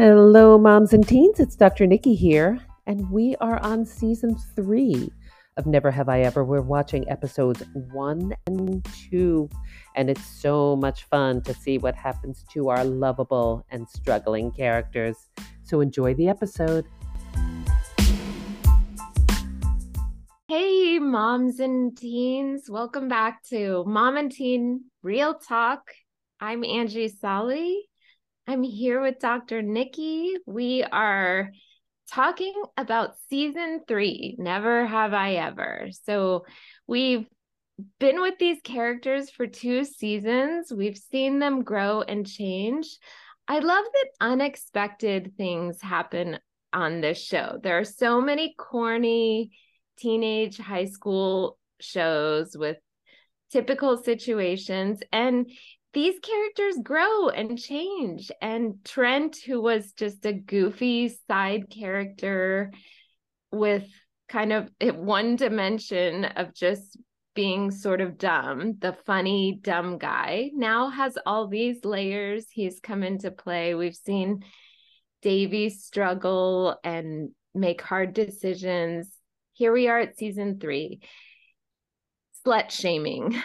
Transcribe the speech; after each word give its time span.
Hello, 0.00 0.56
moms 0.56 0.94
and 0.94 1.06
teens. 1.06 1.40
It's 1.40 1.54
Dr. 1.54 1.86
Nikki 1.86 2.14
here, 2.14 2.58
and 2.86 3.10
we 3.10 3.36
are 3.36 3.58
on 3.58 3.84
season 3.84 4.34
three 4.56 5.12
of 5.58 5.66
Never 5.66 5.90
Have 5.90 6.08
I 6.08 6.20
Ever. 6.20 6.42
We're 6.42 6.62
watching 6.62 7.06
episodes 7.10 7.62
one 7.92 8.34
and 8.46 8.82
two, 9.10 9.50
and 9.96 10.08
it's 10.08 10.24
so 10.24 10.74
much 10.74 11.04
fun 11.04 11.42
to 11.42 11.52
see 11.52 11.76
what 11.76 11.94
happens 11.94 12.46
to 12.54 12.70
our 12.70 12.82
lovable 12.82 13.66
and 13.70 13.86
struggling 13.90 14.50
characters. 14.52 15.28
So 15.64 15.82
enjoy 15.82 16.14
the 16.14 16.30
episode. 16.30 16.86
Hey, 20.48 20.98
moms 20.98 21.60
and 21.60 21.94
teens. 21.94 22.70
Welcome 22.70 23.08
back 23.08 23.42
to 23.50 23.84
Mom 23.86 24.16
and 24.16 24.32
Teen 24.32 24.84
Real 25.02 25.34
Talk. 25.34 25.90
I'm 26.40 26.62
Angi 26.62 27.10
Solley. 27.20 27.89
I'm 28.50 28.64
here 28.64 29.00
with 29.00 29.20
Dr. 29.20 29.62
Nikki. 29.62 30.34
We 30.44 30.82
are 30.82 31.52
talking 32.10 32.52
about 32.76 33.14
season 33.28 33.82
three, 33.86 34.34
Never 34.40 34.84
Have 34.86 35.14
I 35.14 35.34
Ever. 35.34 35.90
So 36.02 36.46
we've 36.88 37.26
been 38.00 38.20
with 38.20 38.40
these 38.40 38.58
characters 38.64 39.30
for 39.30 39.46
two 39.46 39.84
seasons, 39.84 40.72
we've 40.72 40.98
seen 40.98 41.38
them 41.38 41.62
grow 41.62 42.02
and 42.02 42.26
change. 42.26 42.98
I 43.46 43.60
love 43.60 43.84
that 43.84 44.08
unexpected 44.20 45.34
things 45.36 45.80
happen 45.80 46.40
on 46.72 47.00
this 47.00 47.22
show. 47.22 47.60
There 47.62 47.78
are 47.78 47.84
so 47.84 48.20
many 48.20 48.56
corny 48.58 49.52
teenage 49.96 50.58
high 50.58 50.86
school 50.86 51.56
shows 51.80 52.56
with 52.56 52.78
typical 53.52 53.96
situations 53.96 55.04
and 55.12 55.48
these 55.92 56.18
characters 56.20 56.76
grow 56.82 57.28
and 57.28 57.58
change. 57.58 58.30
And 58.40 58.84
Trent, 58.84 59.36
who 59.44 59.60
was 59.60 59.92
just 59.92 60.24
a 60.24 60.32
goofy 60.32 61.16
side 61.28 61.70
character 61.70 62.72
with 63.52 63.88
kind 64.28 64.52
of 64.52 64.70
one 64.80 65.36
dimension 65.36 66.24
of 66.24 66.54
just 66.54 66.96
being 67.34 67.70
sort 67.70 68.00
of 68.00 68.18
dumb, 68.18 68.74
the 68.80 68.92
funny, 69.06 69.58
dumb 69.60 69.98
guy, 69.98 70.50
now 70.54 70.90
has 70.90 71.16
all 71.26 71.48
these 71.48 71.84
layers. 71.84 72.46
He's 72.50 72.80
come 72.80 73.02
into 73.02 73.30
play. 73.30 73.74
We've 73.74 73.94
seen 73.94 74.44
Devi 75.22 75.70
struggle 75.70 76.76
and 76.84 77.30
make 77.54 77.82
hard 77.82 78.14
decisions. 78.14 79.10
Here 79.52 79.72
we 79.72 79.88
are 79.88 79.98
at 79.98 80.18
season 80.18 80.58
three. 80.60 81.00
Slut 82.46 82.70
shaming. 82.70 83.40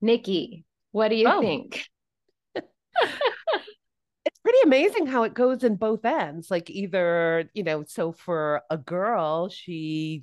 Nikki, 0.00 0.64
what 0.94 1.08
do 1.08 1.16
you 1.16 1.26
oh. 1.28 1.40
think? 1.40 1.88
it's 2.54 4.38
pretty 4.44 4.58
amazing 4.62 5.06
how 5.06 5.24
it 5.24 5.34
goes 5.34 5.64
in 5.64 5.74
both 5.74 6.04
ends. 6.04 6.52
Like 6.52 6.70
either, 6.70 7.50
you 7.52 7.64
know, 7.64 7.82
so 7.84 8.12
for 8.12 8.62
a 8.70 8.78
girl, 8.78 9.48
she 9.48 10.22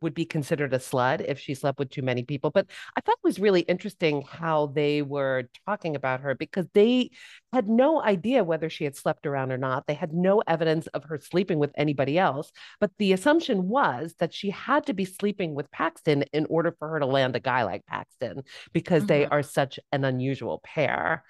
would 0.00 0.14
be 0.14 0.24
considered 0.24 0.74
a 0.74 0.78
slut 0.78 1.20
if 1.20 1.38
she 1.38 1.54
slept 1.54 1.78
with 1.78 1.90
too 1.90 2.02
many 2.02 2.22
people. 2.22 2.50
But 2.50 2.66
I 2.96 3.00
thought 3.00 3.16
it 3.16 3.26
was 3.26 3.38
really 3.38 3.62
interesting 3.62 4.22
how 4.22 4.66
they 4.66 5.02
were 5.02 5.44
talking 5.66 5.96
about 5.96 6.20
her 6.20 6.34
because 6.34 6.66
they 6.74 7.10
had 7.52 7.68
no 7.68 8.02
idea 8.02 8.44
whether 8.44 8.68
she 8.68 8.84
had 8.84 8.96
slept 8.96 9.26
around 9.26 9.52
or 9.52 9.58
not. 9.58 9.86
They 9.86 9.94
had 9.94 10.12
no 10.12 10.42
evidence 10.46 10.86
of 10.88 11.04
her 11.04 11.18
sleeping 11.18 11.58
with 11.58 11.72
anybody 11.76 12.18
else. 12.18 12.52
But 12.80 12.90
the 12.98 13.12
assumption 13.12 13.68
was 13.68 14.14
that 14.18 14.34
she 14.34 14.50
had 14.50 14.86
to 14.86 14.94
be 14.94 15.04
sleeping 15.04 15.54
with 15.54 15.70
Paxton 15.70 16.24
in 16.32 16.46
order 16.46 16.74
for 16.78 16.88
her 16.88 17.00
to 17.00 17.06
land 17.06 17.36
a 17.36 17.40
guy 17.40 17.64
like 17.64 17.86
Paxton 17.86 18.42
because 18.72 19.02
mm-hmm. 19.02 19.08
they 19.08 19.26
are 19.26 19.42
such 19.42 19.78
an 19.92 20.04
unusual 20.04 20.60
pair. 20.64 21.24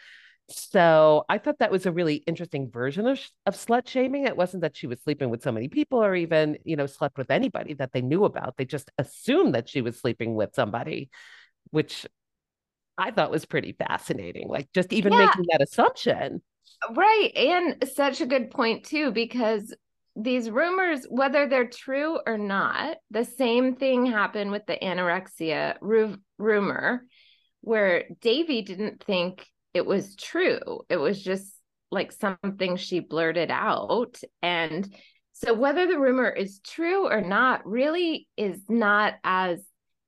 So 0.49 1.25
I 1.29 1.39
thought 1.39 1.59
that 1.59 1.73
was 1.73 1.87
a 1.87 1.93
really 1.93 2.17
interesting 2.17 2.71
version 2.71 3.07
of, 3.07 3.21
of 3.47 3.57
slut 3.57 3.89
shaming. 3.89 4.27
It 4.27 4.37
wasn't 4.37 4.63
that 4.63 4.77
she 4.77 4.87
was 4.87 5.01
sleeping 5.01 5.29
with 5.29 5.43
so 5.43 5.51
many 5.51 5.69
people 5.69 6.03
or 6.03 6.15
even, 6.15 6.59
you 6.65 6.77
know, 6.77 6.87
slept 6.87 7.19
with 7.19 7.33
anybody 7.33 7.75
that 7.75 7.93
they 7.93 8.01
knew 8.01 8.25
about. 8.25 8.57
They 8.57 8.65
just 8.65 8.91
assumed 8.97 9.55
that 9.57 9.69
she 9.69 9.81
was 9.81 9.99
sleeping 9.99 10.37
with 10.37 10.55
somebody, 10.55 11.11
which 11.71 12.07
I 12.97 13.11
thought 13.11 13.33
was 13.33 13.45
pretty 13.45 13.73
fascinating. 13.73 14.49
Like 14.49 14.69
just 14.73 14.93
even 14.93 15.13
yeah. 15.13 15.27
making 15.27 15.47
that 15.51 15.63
assumption. 15.63 16.43
Right. 16.95 17.33
And 17.37 17.89
such 17.93 18.21
a 18.21 18.27
good 18.27 18.51
point, 18.51 18.85
too, 18.85 19.11
because 19.11 19.75
these 20.15 20.49
rumors, 20.49 21.07
whether 21.11 21.49
they're 21.49 21.69
true 21.69 22.21
or 22.25 22.39
not, 22.39 22.99
the 23.11 23.25
same 23.25 23.75
thing 23.75 24.07
happened 24.07 24.51
with 24.51 24.65
the 24.67 24.79
anorexia 24.81 25.77
ru- 25.81 26.19
rumor, 26.39 27.05
where 27.63 28.05
Devi 28.21 28.63
didn't 28.63 29.03
think 29.05 29.47
it 29.77 29.85
was 29.85 30.17
true. 30.17 30.81
It 30.89 30.97
was 30.97 31.23
just 31.23 31.53
like 31.91 32.11
something 32.11 32.77
she 32.77 33.01
blurted 33.01 33.51
out. 33.51 34.19
And 34.41 34.91
so 35.33 35.53
whether 35.53 35.87
the 35.87 35.99
rumor 35.99 36.31
is 36.31 36.61
true 36.61 37.07
or 37.07 37.21
not 37.21 37.67
really 37.67 38.27
is 38.39 38.59
not 38.71 39.15
as 39.23 39.63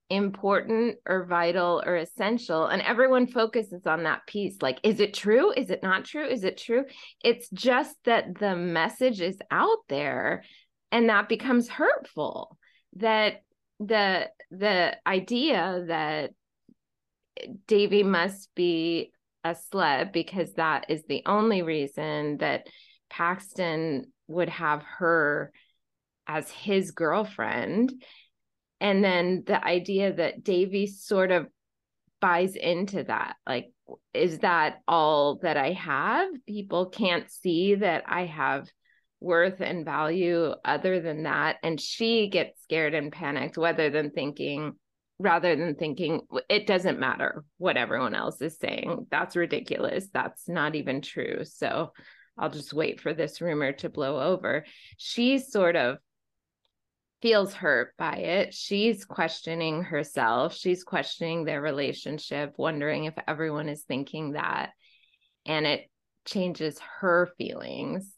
important 0.08 0.96
or 1.04 1.26
vital 1.26 1.82
or 1.84 1.96
essential. 1.96 2.64
And 2.64 2.80
everyone 2.80 3.26
focuses 3.26 3.86
on 3.86 4.04
that 4.04 4.26
piece 4.26 4.56
like 4.62 4.80
is 4.82 5.00
it 5.00 5.12
true? 5.12 5.52
Is 5.52 5.68
it 5.68 5.82
not 5.82 6.06
true? 6.06 6.26
Is 6.26 6.44
it 6.44 6.56
true? 6.56 6.86
It's 7.22 7.50
just 7.50 7.94
that 8.06 8.38
the 8.38 8.56
message 8.56 9.20
is 9.20 9.36
out 9.50 9.80
there 9.90 10.44
and 10.90 11.10
that 11.10 11.28
becomes 11.28 11.68
hurtful. 11.68 12.56
That 12.96 13.42
the 13.80 14.30
the 14.50 14.96
idea 15.06 15.84
that 15.88 16.30
Devi 17.66 18.02
must 18.02 18.48
be 18.54 19.12
a 19.44 19.56
slut 19.72 20.12
because 20.12 20.52
that 20.54 20.86
is 20.88 21.02
the 21.08 21.22
only 21.26 21.62
reason 21.62 22.38
that 22.38 22.66
Paxton 23.10 24.12
would 24.26 24.48
have 24.48 24.82
her 24.98 25.52
as 26.26 26.50
his 26.50 26.90
girlfriend. 26.90 27.92
And 28.80 29.02
then 29.02 29.44
the 29.46 29.64
idea 29.64 30.12
that 30.12 30.44
Devi 30.44 30.86
sort 30.86 31.30
of 31.30 31.46
buys 32.20 32.56
into 32.56 33.04
that. 33.04 33.36
Like, 33.46 33.72
is 34.12 34.40
that 34.40 34.80
all 34.86 35.36
that 35.42 35.56
I 35.56 35.72
have? 35.72 36.28
People 36.46 36.86
can't 36.86 37.30
see 37.30 37.76
that 37.76 38.04
I 38.06 38.26
have 38.26 38.68
worth 39.20 39.60
and 39.60 39.84
value 39.84 40.52
other 40.64 41.00
than 41.00 41.22
that. 41.22 41.56
And 41.62 41.80
she 41.80 42.28
gets 42.28 42.62
scared 42.62 42.94
and 42.94 43.10
panicked, 43.10 43.56
rather 43.56 43.90
than 43.90 44.10
thinking, 44.10 44.74
rather 45.18 45.56
than 45.56 45.74
thinking 45.74 46.22
it 46.48 46.66
doesn't 46.66 47.00
matter 47.00 47.44
what 47.56 47.76
everyone 47.76 48.14
else 48.14 48.40
is 48.40 48.58
saying. 48.58 49.06
That's 49.10 49.36
ridiculous. 49.36 50.08
That's 50.12 50.48
not 50.48 50.74
even 50.74 51.02
true. 51.02 51.44
So 51.44 51.92
I'll 52.36 52.50
just 52.50 52.72
wait 52.72 53.00
for 53.00 53.12
this 53.12 53.40
rumor 53.40 53.72
to 53.72 53.88
blow 53.88 54.20
over. 54.20 54.64
She 54.96 55.38
sort 55.38 55.76
of 55.76 55.98
feels 57.20 57.52
hurt 57.52 57.94
by 57.98 58.16
it. 58.16 58.54
She's 58.54 59.04
questioning 59.04 59.82
herself. 59.82 60.54
She's 60.54 60.84
questioning 60.84 61.44
their 61.44 61.60
relationship, 61.60 62.54
wondering 62.56 63.04
if 63.04 63.14
everyone 63.26 63.68
is 63.68 63.82
thinking 63.82 64.32
that. 64.32 64.70
And 65.44 65.66
it 65.66 65.90
changes 66.24 66.78
her 67.00 67.30
feelings 67.38 68.14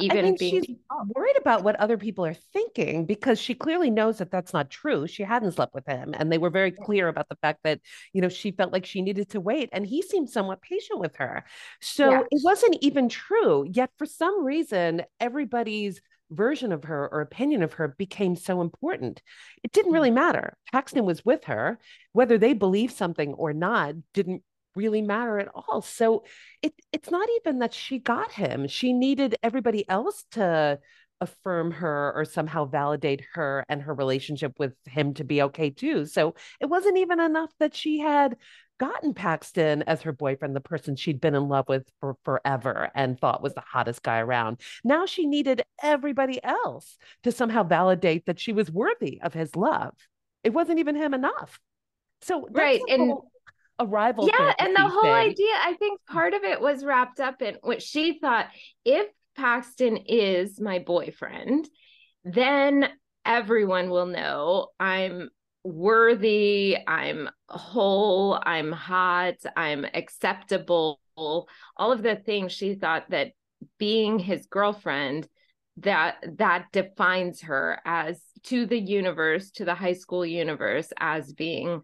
even 0.00 0.18
I 0.18 0.22
think 0.22 0.38
being 0.38 0.62
she's 0.64 0.76
worried 1.14 1.36
about 1.38 1.62
what 1.62 1.76
other 1.76 1.96
people 1.96 2.24
are 2.24 2.34
thinking 2.34 3.06
because 3.06 3.38
she 3.38 3.54
clearly 3.54 3.90
knows 3.90 4.18
that 4.18 4.30
that's 4.30 4.52
not 4.52 4.70
true. 4.70 5.06
She 5.06 5.22
hadn't 5.22 5.52
slept 5.52 5.74
with 5.74 5.86
him, 5.86 6.14
and 6.16 6.30
they 6.30 6.38
were 6.38 6.50
very 6.50 6.70
clear 6.70 7.08
about 7.08 7.28
the 7.28 7.38
fact 7.42 7.60
that 7.64 7.80
you 8.12 8.20
know 8.20 8.28
she 8.28 8.50
felt 8.50 8.72
like 8.72 8.86
she 8.86 9.02
needed 9.02 9.30
to 9.30 9.40
wait, 9.40 9.68
and 9.72 9.86
he 9.86 10.02
seemed 10.02 10.30
somewhat 10.30 10.62
patient 10.62 11.00
with 11.00 11.16
her. 11.16 11.44
So 11.80 12.10
yeah. 12.10 12.20
it 12.30 12.40
wasn't 12.44 12.78
even 12.80 13.08
true. 13.08 13.66
Yet 13.70 13.90
for 13.98 14.06
some 14.06 14.44
reason, 14.44 15.02
everybody's 15.20 16.00
version 16.30 16.72
of 16.72 16.84
her 16.84 17.08
or 17.10 17.20
opinion 17.20 17.62
of 17.62 17.74
her 17.74 17.88
became 17.88 18.36
so 18.36 18.60
important. 18.60 19.22
It 19.62 19.72
didn't 19.72 19.92
really 19.92 20.10
mm. 20.10 20.14
matter. 20.14 20.56
Paxton 20.72 21.04
was 21.04 21.24
with 21.24 21.44
her. 21.44 21.78
Whether 22.12 22.38
they 22.38 22.52
believed 22.52 22.94
something 22.94 23.34
or 23.34 23.52
not 23.52 23.94
didn't 24.12 24.42
really 24.74 25.02
matter 25.02 25.38
at 25.38 25.48
all. 25.54 25.82
So 25.82 26.24
it 26.62 26.74
it's 26.92 27.10
not 27.10 27.28
even 27.40 27.58
that 27.60 27.74
she 27.74 27.98
got 27.98 28.32
him. 28.32 28.68
She 28.68 28.92
needed 28.92 29.36
everybody 29.42 29.88
else 29.88 30.24
to 30.32 30.78
affirm 31.20 31.72
her 31.72 32.12
or 32.14 32.24
somehow 32.24 32.64
validate 32.64 33.24
her 33.34 33.64
and 33.68 33.82
her 33.82 33.94
relationship 33.94 34.52
with 34.58 34.74
him 34.86 35.14
to 35.14 35.24
be 35.24 35.42
okay 35.42 35.70
too. 35.70 36.06
So 36.06 36.34
it 36.60 36.66
wasn't 36.66 36.98
even 36.98 37.20
enough 37.20 37.50
that 37.58 37.74
she 37.74 37.98
had 37.98 38.36
gotten 38.78 39.12
Paxton 39.12 39.82
as 39.82 40.02
her 40.02 40.12
boyfriend, 40.12 40.54
the 40.54 40.60
person 40.60 40.94
she'd 40.94 41.20
been 41.20 41.34
in 41.34 41.48
love 41.48 41.66
with 41.68 41.90
for 42.00 42.16
forever 42.24 42.90
and 42.94 43.18
thought 43.18 43.42
was 43.42 43.54
the 43.54 43.60
hottest 43.60 44.02
guy 44.02 44.18
around. 44.18 44.60
Now 44.84 45.04
she 45.04 45.26
needed 45.26 45.62
everybody 45.82 46.42
else 46.42 46.96
to 47.24 47.32
somehow 47.32 47.64
validate 47.64 48.26
that 48.26 48.38
she 48.38 48.52
was 48.52 48.70
worthy 48.70 49.20
of 49.20 49.34
his 49.34 49.56
love. 49.56 49.94
It 50.44 50.52
wasn't 50.52 50.78
even 50.78 50.94
him 50.94 51.12
enough. 51.12 51.58
So 52.22 52.48
right. 52.52 52.80
And 52.88 53.12
a 53.12 53.14
rival. 53.86 54.26
Yeah, 54.26 54.54
and 54.58 54.74
the 54.74 54.88
whole 54.88 55.02
thing. 55.02 55.12
idea, 55.12 55.52
I 55.62 55.74
think 55.78 56.00
part 56.08 56.34
of 56.34 56.42
it 56.42 56.60
was 56.60 56.84
wrapped 56.84 57.20
up 57.20 57.42
in 57.42 57.56
what 57.62 57.82
she 57.82 58.18
thought 58.18 58.46
if 58.84 59.06
Paxton 59.36 59.96
is 59.96 60.60
my 60.60 60.80
boyfriend, 60.80 61.68
then 62.24 62.88
everyone 63.24 63.90
will 63.90 64.06
know 64.06 64.68
I'm 64.80 65.30
worthy, 65.64 66.76
I'm 66.86 67.28
whole, 67.48 68.40
I'm 68.42 68.72
hot, 68.72 69.36
I'm 69.56 69.84
acceptable. 69.84 71.00
All 71.16 71.92
of 71.92 72.02
the 72.02 72.16
things 72.16 72.52
she 72.52 72.74
thought 72.74 73.10
that 73.10 73.32
being 73.78 74.18
his 74.18 74.46
girlfriend 74.46 75.28
that 75.78 76.16
that 76.38 76.66
defines 76.72 77.42
her 77.42 77.80
as 77.84 78.20
to 78.42 78.66
the 78.66 78.78
universe 78.78 79.50
to 79.52 79.64
the 79.64 79.74
high 79.74 79.92
school 79.92 80.26
universe 80.26 80.92
as 80.98 81.32
being 81.32 81.82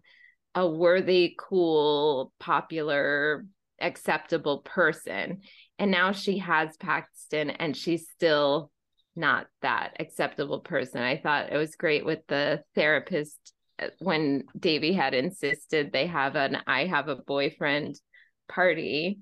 a 0.55 0.67
worthy 0.67 1.35
cool 1.37 2.31
popular 2.39 3.45
acceptable 3.79 4.59
person. 4.59 5.41
And 5.77 5.91
now 5.91 6.13
she 6.13 6.37
has 6.39 6.77
paxton 6.77 7.49
and 7.49 7.75
she's 7.75 8.09
still 8.09 8.71
not 9.15 9.47
that 9.61 9.97
acceptable 9.99 10.61
person. 10.61 11.01
I 11.01 11.17
thought 11.17 11.51
it 11.51 11.57
was 11.57 11.75
great 11.75 12.05
with 12.05 12.19
the 12.27 12.63
therapist 12.73 13.37
uh, 13.77 13.87
when 13.99 14.43
devi 14.57 14.93
had 14.93 15.13
insisted 15.13 15.91
they 15.91 16.07
have 16.07 16.37
an 16.37 16.57
i 16.65 16.85
have 16.85 17.09
a 17.09 17.17
boyfriend 17.17 17.99
party. 18.47 19.19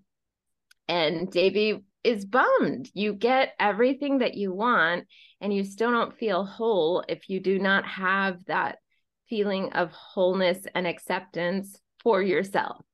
And 0.88 1.32
devi 1.32 1.82
is 2.04 2.26
bummed. 2.26 2.90
You 2.94 3.14
get 3.14 3.54
everything 3.60 4.20
that 4.20 4.36
you 4.36 4.54
want, 4.54 5.06
and 5.40 5.54
you 5.54 5.64
still 5.64 5.92
don't 5.92 6.18
feel 6.18 6.46
whole 6.46 7.04
if 7.08 7.30
you 7.30 7.40
do 7.40 7.58
not 7.58 7.86
have 7.88 8.44
that 8.46 8.78
feeling 9.34 9.74
of 9.74 9.92
wholeness 9.92 10.68
and 10.76 10.86
acceptance 10.86 11.80
for 12.04 12.22
yourself. 12.22 12.86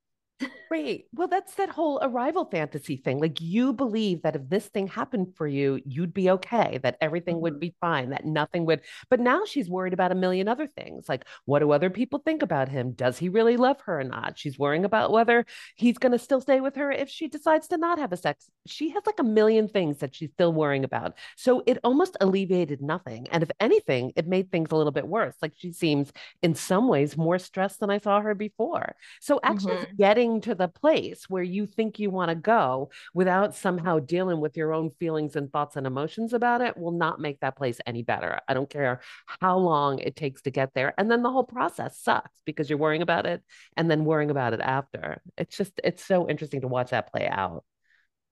Right. 0.72 1.06
Well, 1.14 1.28
that's 1.28 1.56
that 1.56 1.70
whole 1.70 2.00
arrival 2.02 2.46
fantasy 2.46 2.98
thing. 2.98 3.20
Like 3.20 3.42
you 3.42 3.74
believe 3.74 4.22
that 4.22 4.36
if 4.36 4.48
this 4.48 4.68
thing 4.68 4.88
happened 4.88 5.34
for 5.36 5.48
you, 5.48 5.82
you'd 5.84 6.14
be 6.14 6.30
okay, 6.30 6.80
that 6.84 6.98
everything 7.02 7.36
mm-hmm. 7.36 7.44
would 7.44 7.60
be 7.60 7.76
fine, 7.82 8.12
that 8.12 8.24
nothing 8.24 8.66
would. 8.66 8.82
But 9.10 9.20
now 9.20 9.46
she's 9.46 9.68
worried 9.68 9.94
about 9.94 10.12
a 10.12 10.16
million 10.16 10.48
other 10.48 10.68
things. 10.68 11.10
Like, 11.10 11.26
what 11.46 11.60
do 11.60 11.72
other 11.72 11.90
people 11.90 12.20
think 12.20 12.44
about 12.44 12.70
him? 12.70 12.92
Does 12.92 13.18
he 13.18 13.30
really 13.30 13.58
love 13.58 13.82
her 13.82 14.02
or 14.02 14.04
not? 14.04 14.38
She's 14.38 14.60
worrying 14.60 14.86
about 14.86 15.12
whether 15.12 15.46
he's 15.76 15.98
going 15.98 16.12
to 16.12 16.20
still 16.20 16.40
stay 16.40 16.62
with 16.62 16.76
her 16.76 16.92
if 16.92 17.10
she 17.10 17.28
decides 17.28 17.68
to 17.70 17.78
not 17.78 17.98
have 17.98 18.14
a 18.14 18.18
sex. 18.18 18.48
She 18.68 18.90
has 18.92 19.04
like 19.08 19.20
a 19.20 19.24
million 19.24 19.68
things 19.70 19.98
that 20.00 20.14
she's 20.14 20.32
still 20.32 20.54
worrying 20.54 20.84
about. 20.84 21.16
So 21.36 21.64
it 21.66 21.80
almost 21.84 22.16
alleviated 22.22 22.80
nothing. 22.80 23.28
And 23.32 23.42
if 23.42 23.50
anything, 23.60 24.12
it 24.16 24.28
made 24.28 24.52
things 24.52 24.72
a 24.72 24.76
little 24.76 24.92
bit 24.92 25.08
worse. 25.08 25.36
Like 25.42 25.54
she 25.58 25.72
seems 25.72 26.14
in 26.44 26.54
some 26.54 26.88
ways 26.88 27.18
more 27.18 27.40
stressed 27.40 27.80
than 27.80 27.90
I 27.90 27.98
saw 27.98 28.22
her 28.22 28.36
before. 28.36 28.96
So 29.20 29.40
actually 29.44 29.78
mm-hmm. 29.78 29.96
getting 29.98 30.29
to 30.42 30.56
the 30.56 30.68
place 30.68 31.26
where 31.28 31.44
you 31.44 31.66
think 31.66 32.00
you 32.00 32.10
want 32.10 32.30
to 32.30 32.36
go 32.36 32.90
without 33.14 33.56
somehow 33.56 34.00
dealing 34.00 34.40
with 34.40 34.56
your 34.56 34.74
own 34.74 34.92
feelings 35.00 35.36
and 35.36 35.52
thoughts 35.52 35.76
and 35.76 35.88
emotions 35.88 36.34
about 36.34 36.62
it 36.62 36.78
will 36.78 36.92
not 36.92 37.20
make 37.20 37.40
that 37.40 37.58
place 37.58 37.80
any 37.86 38.04
better. 38.04 38.40
I 38.48 38.54
don't 38.54 38.70
care 38.70 39.02
how 39.26 39.58
long 39.58 40.00
it 40.00 40.16
takes 40.16 40.42
to 40.44 40.52
get 40.52 40.74
there. 40.74 40.94
And 40.98 41.10
then 41.10 41.24
the 41.24 41.32
whole 41.32 41.44
process 41.44 42.00
sucks 42.00 42.42
because 42.46 42.70
you're 42.70 42.80
worrying 42.80 43.02
about 43.02 43.26
it 43.26 43.42
and 43.76 43.90
then 43.90 44.06
worrying 44.06 44.32
about 44.32 44.54
it 44.54 44.62
after. 44.62 45.22
It's 45.38 45.58
just, 45.58 45.74
it's 45.84 46.06
so 46.06 46.30
interesting 46.30 46.62
to 46.62 46.68
watch 46.68 46.92
that 46.92 47.12
play 47.12 47.28
out. 47.28 47.64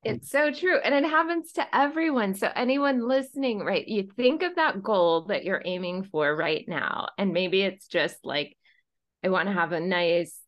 It's 0.04 0.30
so 0.30 0.52
true. 0.52 0.78
And 0.78 0.94
it 0.94 1.10
happens 1.10 1.54
to 1.54 1.76
everyone. 1.76 2.34
So, 2.36 2.50
anyone 2.56 3.06
listening, 3.06 3.60
right? 3.60 3.86
You 3.86 4.08
think 4.16 4.42
of 4.42 4.56
that 4.56 4.82
goal 4.82 5.26
that 5.26 5.44
you're 5.44 5.62
aiming 5.66 6.04
for 6.04 6.34
right 6.34 6.64
now. 6.68 7.10
And 7.18 7.34
maybe 7.34 7.62
it's 7.62 7.88
just 7.88 8.18
like, 8.24 8.56
I 9.24 9.30
want 9.30 9.48
to 9.50 9.54
have 9.54 9.72
a 9.72 9.80
nice 9.80 10.40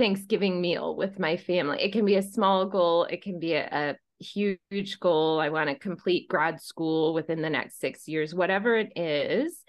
Thanksgiving 0.00 0.62
meal 0.62 0.96
with 0.96 1.18
my 1.18 1.36
family. 1.36 1.82
It 1.82 1.92
can 1.92 2.06
be 2.06 2.16
a 2.16 2.22
small 2.22 2.64
goal, 2.64 3.04
it 3.04 3.22
can 3.22 3.38
be 3.38 3.52
a, 3.52 3.68
a 3.70 3.96
huge 4.24 4.98
goal. 4.98 5.38
I 5.38 5.50
want 5.50 5.68
to 5.68 5.78
complete 5.78 6.26
grad 6.26 6.62
school 6.62 7.12
within 7.12 7.42
the 7.42 7.50
next 7.50 7.78
six 7.80 8.08
years, 8.08 8.34
whatever 8.34 8.76
it 8.76 8.92
is. 8.96 9.62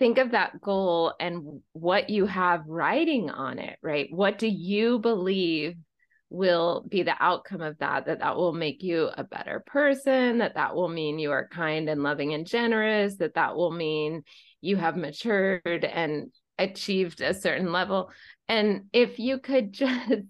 Think 0.00 0.18
of 0.18 0.32
that 0.32 0.60
goal 0.60 1.14
and 1.20 1.60
what 1.72 2.10
you 2.10 2.26
have 2.26 2.64
writing 2.66 3.30
on 3.30 3.60
it, 3.60 3.78
right? 3.80 4.08
What 4.10 4.38
do 4.38 4.48
you 4.48 4.98
believe 4.98 5.76
will 6.30 6.84
be 6.88 7.04
the 7.04 7.14
outcome 7.20 7.60
of 7.60 7.78
that 7.78 8.06
that 8.06 8.18
that 8.18 8.34
will 8.34 8.52
make 8.52 8.82
you 8.82 9.08
a 9.16 9.22
better 9.22 9.62
person 9.66 10.38
that 10.38 10.54
that 10.54 10.74
will 10.74 10.88
mean 10.88 11.20
you 11.20 11.30
are 11.30 11.46
kind 11.46 11.88
and 11.88 12.02
loving 12.02 12.34
and 12.34 12.44
generous 12.44 13.18
that 13.18 13.34
that 13.34 13.54
will 13.54 13.70
mean 13.70 14.24
you 14.60 14.74
have 14.74 14.96
matured 14.96 15.84
and 15.84 16.32
achieved 16.58 17.20
a 17.20 17.34
certain 17.34 17.72
level 17.72 18.10
and 18.48 18.84
if 18.92 19.18
you 19.18 19.38
could 19.38 19.72
just 19.72 20.22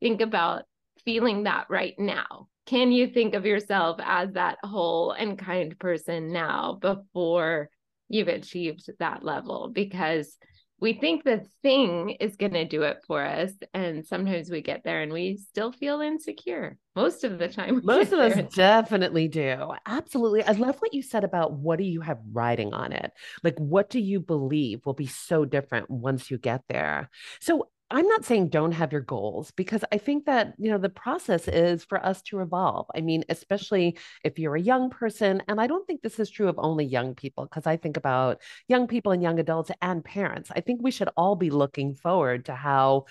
think 0.00 0.20
about 0.20 0.64
feeling 1.04 1.44
that 1.44 1.66
right 1.68 1.94
now, 1.98 2.48
can 2.66 2.90
you 2.90 3.06
think 3.06 3.34
of 3.34 3.46
yourself 3.46 3.98
as 4.02 4.32
that 4.32 4.58
whole 4.62 5.12
and 5.12 5.38
kind 5.38 5.78
person 5.78 6.32
now 6.32 6.78
before 6.80 7.70
you've 8.08 8.28
achieved 8.28 8.90
that 8.98 9.22
level? 9.22 9.70
Because 9.72 10.36
we 10.80 10.92
think 10.92 11.24
the 11.24 11.46
thing 11.62 12.10
is 12.20 12.36
going 12.36 12.52
to 12.52 12.64
do 12.64 12.82
it 12.82 12.98
for 13.06 13.24
us. 13.24 13.52
And 13.72 14.04
sometimes 14.04 14.50
we 14.50 14.60
get 14.60 14.84
there 14.84 15.00
and 15.00 15.12
we 15.12 15.36
still 15.36 15.72
feel 15.72 16.00
insecure. 16.00 16.76
Most 16.94 17.24
of 17.24 17.38
the 17.38 17.48
time. 17.48 17.80
Most 17.84 18.12
of 18.12 18.18
us 18.18 18.54
definitely 18.54 19.28
do. 19.28 19.72
Absolutely. 19.86 20.42
I 20.44 20.52
love 20.52 20.76
what 20.78 20.94
you 20.94 21.02
said 21.02 21.24
about 21.24 21.52
what 21.52 21.78
do 21.78 21.84
you 21.84 22.00
have 22.00 22.18
writing 22.32 22.74
on 22.74 22.92
it? 22.92 23.12
Like, 23.42 23.56
what 23.58 23.90
do 23.90 24.00
you 24.00 24.20
believe 24.20 24.84
will 24.84 24.94
be 24.94 25.06
so 25.06 25.44
different 25.44 25.90
once 25.90 26.30
you 26.30 26.38
get 26.38 26.62
there? 26.68 27.10
So, 27.40 27.68
I'm 27.88 28.08
not 28.08 28.24
saying 28.24 28.48
don't 28.48 28.72
have 28.72 28.90
your 28.90 29.00
goals 29.00 29.52
because 29.52 29.84
I 29.92 29.98
think 29.98 30.26
that, 30.26 30.54
you 30.58 30.70
know, 30.72 30.78
the 30.78 30.88
process 30.88 31.46
is 31.46 31.84
for 31.84 32.04
us 32.04 32.20
to 32.22 32.40
evolve. 32.40 32.86
I 32.96 33.00
mean, 33.00 33.24
especially 33.28 33.96
if 34.24 34.40
you're 34.40 34.56
a 34.56 34.60
young 34.60 34.90
person. 34.90 35.40
And 35.46 35.60
I 35.60 35.68
don't 35.68 35.86
think 35.86 36.02
this 36.02 36.18
is 36.18 36.28
true 36.28 36.48
of 36.48 36.56
only 36.58 36.84
young 36.84 37.14
people 37.14 37.44
because 37.44 37.64
I 37.64 37.76
think 37.76 37.96
about 37.96 38.42
young 38.66 38.88
people 38.88 39.12
and 39.12 39.22
young 39.22 39.38
adults 39.38 39.70
and 39.80 40.04
parents. 40.04 40.50
I 40.54 40.62
think 40.62 40.80
we 40.82 40.90
should 40.90 41.10
all 41.16 41.36
be 41.36 41.50
looking 41.50 41.94
forward 41.94 42.46
to 42.46 42.54
how 42.54 43.04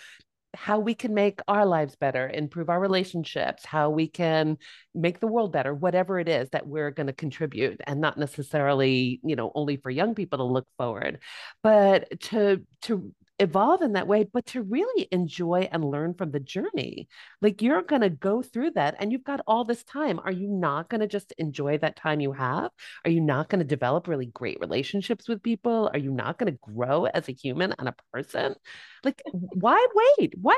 how 0.56 0.80
we 0.80 0.96
can 0.96 1.14
make 1.14 1.42
our 1.48 1.66
lives 1.66 1.96
better, 1.96 2.30
improve 2.30 2.70
our 2.70 2.80
relationships, 2.80 3.66
how 3.66 3.90
we 3.90 4.08
can 4.08 4.58
make 4.94 5.20
the 5.20 5.28
world 5.28 5.52
better, 5.52 5.74
whatever 5.74 6.18
it 6.20 6.30
is 6.30 6.50
that 6.52 6.66
we're 6.66 6.92
going 6.92 7.08
to 7.08 7.14
contribute, 7.14 7.82
and 7.86 8.00
not 8.00 8.18
necessarily, 8.18 9.20
you 9.24 9.36
know, 9.36 9.52
only 9.54 9.78
for 9.78 9.90
young 9.90 10.16
people 10.16 10.38
to 10.40 10.44
look 10.46 10.68
forward, 10.78 11.20
but 11.62 12.20
to 12.22 12.62
to 12.84 13.14
evolve 13.40 13.82
in 13.82 13.94
that 13.94 14.08
way, 14.08 14.26
but 14.32 14.46
to 14.48 14.62
really 14.62 15.08
enjoy 15.12 15.68
and 15.72 15.84
learn 15.84 16.14
from 16.14 16.32
the 16.32 16.40
journey. 16.40 17.08
Like 17.42 17.62
you're 17.62 17.82
going 17.82 18.02
to 18.02 18.10
go 18.10 18.42
through 18.42 18.72
that 18.72 18.96
and 19.00 19.12
you've 19.12 19.24
got 19.24 19.42
all 19.48 19.66
this 19.66 19.84
time. 19.84 20.20
Are 20.24 20.32
you 20.32 20.48
not 20.48 20.90
going 20.90 21.02
to 21.02 21.08
just 21.08 21.34
enjoy 21.38 21.78
that 21.80 21.96
time 21.96 22.22
you 22.22 22.32
have? 22.32 22.72
Are 23.04 23.12
you 23.12 23.22
not 23.22 23.50
going 23.50 23.60
to 23.60 23.66
develop 23.66 24.08
really 24.08 24.28
great 24.28 24.60
relationships 24.60 25.28
with 25.28 25.44
people? 25.44 25.90
Are 25.94 26.00
you 26.00 26.12
not 26.12 26.38
going 26.38 26.52
to 26.52 26.60
grow 26.74 27.06
as 27.06 27.28
a 27.28 27.34
human 27.34 27.74
and 27.78 27.90
a 27.90 27.96
person? 28.14 28.56
Like, 29.04 29.22
why 29.32 29.86
wait? 30.18 30.34
Why 30.42 30.58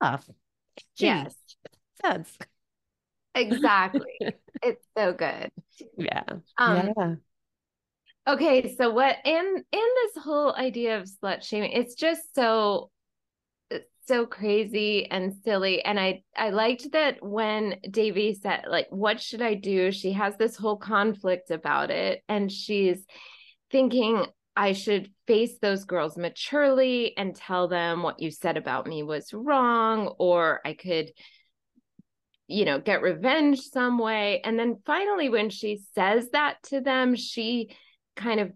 off? 0.00 0.28
Yes. 0.96 1.34
Sense. 2.02 2.36
Exactly. 3.34 4.18
it's 4.62 4.84
so 4.96 5.12
good. 5.12 5.50
Yeah. 5.96 6.22
Um, 6.58 6.92
yeah 6.96 7.14
okay 8.26 8.74
so 8.76 8.90
what 8.90 9.16
in 9.24 9.64
in 9.72 9.88
this 10.02 10.22
whole 10.22 10.54
idea 10.54 10.98
of 10.98 11.08
slut 11.08 11.42
shaming 11.42 11.72
it's 11.72 11.94
just 11.94 12.34
so 12.34 12.90
so 14.06 14.26
crazy 14.26 15.10
and 15.10 15.34
silly 15.44 15.82
and 15.82 15.98
i 15.98 16.22
i 16.36 16.50
liked 16.50 16.92
that 16.92 17.16
when 17.22 17.76
devi 17.90 18.34
said 18.34 18.64
like 18.68 18.86
what 18.90 19.20
should 19.20 19.42
i 19.42 19.54
do? 19.54 19.90
She 19.90 20.12
has 20.12 20.36
this 20.36 20.56
whole 20.56 20.76
conflict 20.76 21.50
about 21.50 21.90
it 21.90 22.22
and 22.28 22.52
she's 22.52 23.04
thinking 23.70 24.26
i 24.56 24.72
should 24.72 25.10
face 25.26 25.58
those 25.60 25.84
girls 25.84 26.16
maturely 26.16 27.16
and 27.16 27.34
tell 27.34 27.66
them 27.66 28.02
what 28.02 28.20
you 28.20 28.30
said 28.30 28.56
about 28.56 28.86
me 28.86 29.02
was 29.02 29.32
wrong 29.32 30.14
or 30.18 30.60
i 30.66 30.74
could 30.74 31.10
you 32.46 32.64
know 32.64 32.78
get 32.78 33.02
revenge 33.02 33.60
some 33.60 33.98
way. 33.98 34.40
And 34.44 34.58
then 34.58 34.78
finally 34.84 35.28
when 35.28 35.50
she 35.50 35.80
says 35.94 36.28
that 36.32 36.62
to 36.64 36.80
them 36.80 37.14
she 37.14 37.74
kind 38.16 38.40
of 38.40 38.52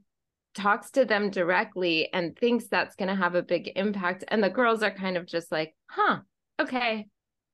talks 0.54 0.90
to 0.92 1.04
them 1.04 1.30
directly 1.30 2.12
and 2.12 2.36
thinks 2.36 2.66
that's 2.66 2.96
going 2.96 3.08
to 3.08 3.14
have 3.14 3.34
a 3.34 3.42
big 3.42 3.70
impact. 3.76 4.24
And 4.28 4.42
the 4.42 4.50
girls 4.50 4.82
are 4.82 4.90
kind 4.90 5.16
of 5.16 5.26
just 5.26 5.52
like, 5.52 5.74
huh, 5.88 6.18
okay, 6.60 7.06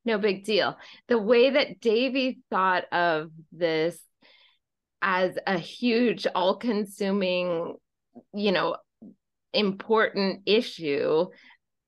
no 0.05 0.19
big 0.19 0.45
deal. 0.45 0.77
The 1.09 1.19
way 1.19 1.51
that 1.51 1.81
Devi 1.81 2.41
thought 2.51 2.85
of 2.93 3.31
this 3.53 3.99
as 5.03 5.39
a 5.47 5.59
huge, 5.59 6.27
all 6.35 6.57
consuming, 6.57 7.77
you 8.33 8.53
know, 8.53 8.77
important 9.53 10.43
issue, 10.47 11.27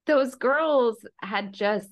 those 0.06 0.34
girls 0.34 0.98
had 1.22 1.52
just 1.52 1.88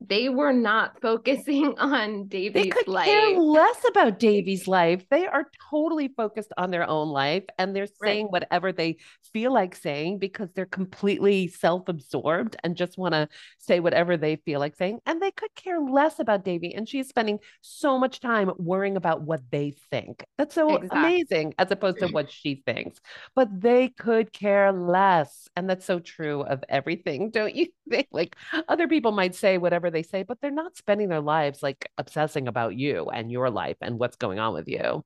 they 0.00 0.28
were 0.28 0.52
not 0.52 1.00
focusing 1.02 1.78
on 1.78 2.28
Devi's 2.28 2.54
life. 2.54 2.64
they 2.64 2.68
could 2.70 2.88
life. 2.88 3.06
care 3.06 3.38
less 3.38 3.84
about 3.88 4.18
Devi's 4.18 4.68
life. 4.68 5.04
They 5.10 5.26
are 5.26 5.46
totally 5.70 6.08
focused 6.08 6.52
on 6.56 6.70
their 6.70 6.88
own 6.88 7.08
life 7.08 7.44
and 7.58 7.74
they're 7.74 7.86
saying 8.02 8.26
right. 8.26 8.32
whatever 8.32 8.72
they 8.72 8.96
feel 9.32 9.52
like 9.52 9.74
saying 9.74 10.18
because 10.18 10.52
they're 10.52 10.66
completely 10.66 11.48
self-absorbed 11.48 12.56
and 12.62 12.76
just 12.76 12.98
want 12.98 13.14
to 13.14 13.28
say 13.58 13.80
whatever 13.80 14.16
they 14.16 14.36
feel 14.36 14.60
like 14.60 14.76
saying. 14.76 15.00
And 15.06 15.20
they 15.20 15.30
could 15.30 15.54
care 15.54 15.80
less 15.80 16.18
about 16.18 16.44
Devi. 16.44 16.74
And 16.74 16.88
she's 16.88 17.08
spending 17.08 17.38
so 17.60 17.98
much 17.98 18.20
time 18.20 18.50
worrying 18.58 18.96
about 18.96 19.22
what 19.22 19.40
they 19.50 19.74
think. 19.90 20.24
That's 20.38 20.54
so 20.54 20.76
exactly. 20.76 20.98
amazing 20.98 21.54
as 21.58 21.70
opposed 21.70 21.98
to 21.98 22.06
mm-hmm. 22.06 22.14
what 22.14 22.30
she 22.30 22.62
thinks. 22.66 23.00
But 23.34 23.60
they 23.60 23.88
could 23.88 24.32
care 24.32 24.72
less. 24.72 25.48
And 25.56 25.68
that's 25.68 25.86
so 25.86 25.98
true 25.98 26.42
of 26.42 26.62
everything, 26.68 27.30
don't 27.30 27.54
you 27.54 27.68
think? 27.90 28.08
Like 28.12 28.36
other 28.68 28.88
people 28.88 29.12
might 29.12 29.34
say 29.34 29.58
whatever 29.58 29.85
whatever 29.86 29.90
they 29.90 30.02
say, 30.02 30.22
but 30.22 30.40
they're 30.40 30.50
not 30.50 30.76
spending 30.76 31.08
their 31.08 31.20
lives 31.20 31.62
like 31.62 31.90
obsessing 31.98 32.48
about 32.48 32.76
you 32.76 33.06
and 33.06 33.30
your 33.30 33.50
life 33.50 33.76
and 33.80 33.98
what's 33.98 34.16
going 34.16 34.38
on 34.38 34.52
with 34.54 34.68
you. 34.68 35.04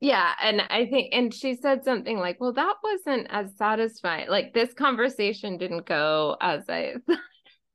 Yeah. 0.00 0.32
And 0.42 0.60
I 0.60 0.86
think, 0.86 1.14
and 1.14 1.32
she 1.32 1.56
said 1.56 1.84
something 1.84 2.18
like, 2.18 2.38
well, 2.40 2.52
that 2.52 2.74
wasn't 2.82 3.28
as 3.30 3.56
satisfying. 3.56 4.28
Like 4.28 4.52
this 4.52 4.74
conversation 4.74 5.56
didn't 5.56 5.86
go 5.86 6.36
as 6.40 6.64
I 6.68 6.96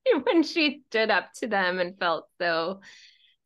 when 0.24 0.44
she 0.44 0.82
stood 0.90 1.10
up 1.10 1.34
to 1.36 1.48
them 1.48 1.80
and 1.80 1.98
felt 2.00 2.28
so 2.40 2.82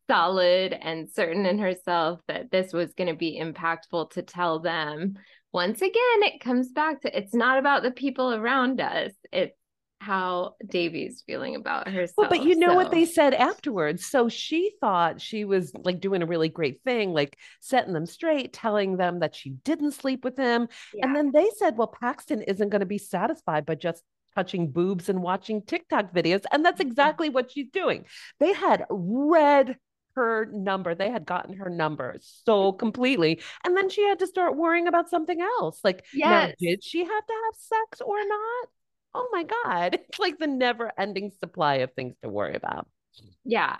solid 0.08 0.74
and 0.74 1.10
certain 1.10 1.46
in 1.46 1.58
herself 1.58 2.20
that 2.28 2.52
this 2.52 2.74
was 2.74 2.94
going 2.94 3.08
to 3.08 3.16
be 3.16 3.42
impactful 3.42 4.12
to 4.12 4.22
tell 4.22 4.60
them. 4.60 5.16
Once 5.52 5.82
again, 5.82 6.22
it 6.22 6.42
comes 6.42 6.72
back 6.72 7.02
to 7.02 7.18
it's 7.18 7.34
not 7.34 7.58
about 7.58 7.82
the 7.82 7.92
people 7.92 8.34
around 8.34 8.82
us. 8.82 9.12
It's 9.32 9.58
how 10.00 10.56
Devi's 10.66 11.24
feeling 11.26 11.56
about 11.56 11.88
herself. 11.88 12.14
Well, 12.18 12.30
but 12.30 12.44
you 12.44 12.56
know 12.56 12.70
so. 12.70 12.76
what 12.76 12.92
they 12.92 13.06
said 13.06 13.34
afterwards. 13.34 14.06
So 14.06 14.30
she 14.30 14.72
thought 14.80 15.22
she 15.22 15.46
was 15.46 15.72
like 15.74 16.00
doing 16.00 16.22
a 16.22 16.28
really 16.28 16.50
great 16.50 16.82
thing, 16.84 17.14
like 17.14 17.38
setting 17.60 17.94
them 17.94 18.06
straight, 18.06 18.54
telling 18.54 18.98
them 18.98 19.20
that 19.20 19.36
she 19.36 19.52
didn't 19.52 19.94
sleep 19.94 20.24
with 20.24 20.38
him. 20.38 20.68
Yeah. 20.94 21.06
And 21.06 21.16
then 21.16 21.32
they 21.32 21.50
said, 21.58 21.78
well, 21.78 21.88
Paxton 21.88 22.42
isn't 22.44 22.70
going 22.70 22.82
to 22.82 22.86
be 22.86 22.98
satisfied 22.98 23.66
by 23.66 23.76
just 23.76 24.04
touching 24.36 24.70
boobs 24.72 25.10
and 25.10 25.24
watching 25.24 25.62
TikTok 25.62 26.14
videos. 26.14 26.44
And 26.52 26.64
that's 26.64 26.80
mm-hmm. 26.80 26.90
exactly 26.90 27.30
what 27.30 27.52
she's 27.52 27.70
doing. 27.72 28.06
They 28.40 28.54
had 28.54 28.86
read 28.90 29.78
her 30.16 30.48
number. 30.52 30.96
They 30.96 31.10
had 31.10 31.26
gotten 31.26 31.56
her 31.56 31.70
number 31.70 32.18
so 32.20 32.72
completely. 32.72 33.42
And 33.64 33.76
then 33.76 33.90
she 33.90 34.04
had 34.08 34.20
to 34.20 34.28
start 34.28 34.56
worrying 34.56 34.88
about 34.88 35.10
something 35.10 35.40
else. 35.42 35.80
Like, 35.84 36.06
yes. 36.14 36.54
did 36.60 36.84
she 36.84 37.00
have 37.00 37.08
to 37.08 37.34
have 37.46 37.56
sex 37.56 38.02
or 38.02 38.18
not? 38.26 38.70
Oh 39.16 39.30
my 39.32 39.44
God, 39.44 39.96
it's 40.10 40.20
like 40.20 40.38
the 40.38 40.48
never 40.48 40.92
ending 41.00 41.32
supply 41.40 41.76
of 41.76 41.94
things 41.94 42.16
to 42.22 42.30
worry 42.30 42.56
about. 42.56 42.88
Yeah. 43.46 43.78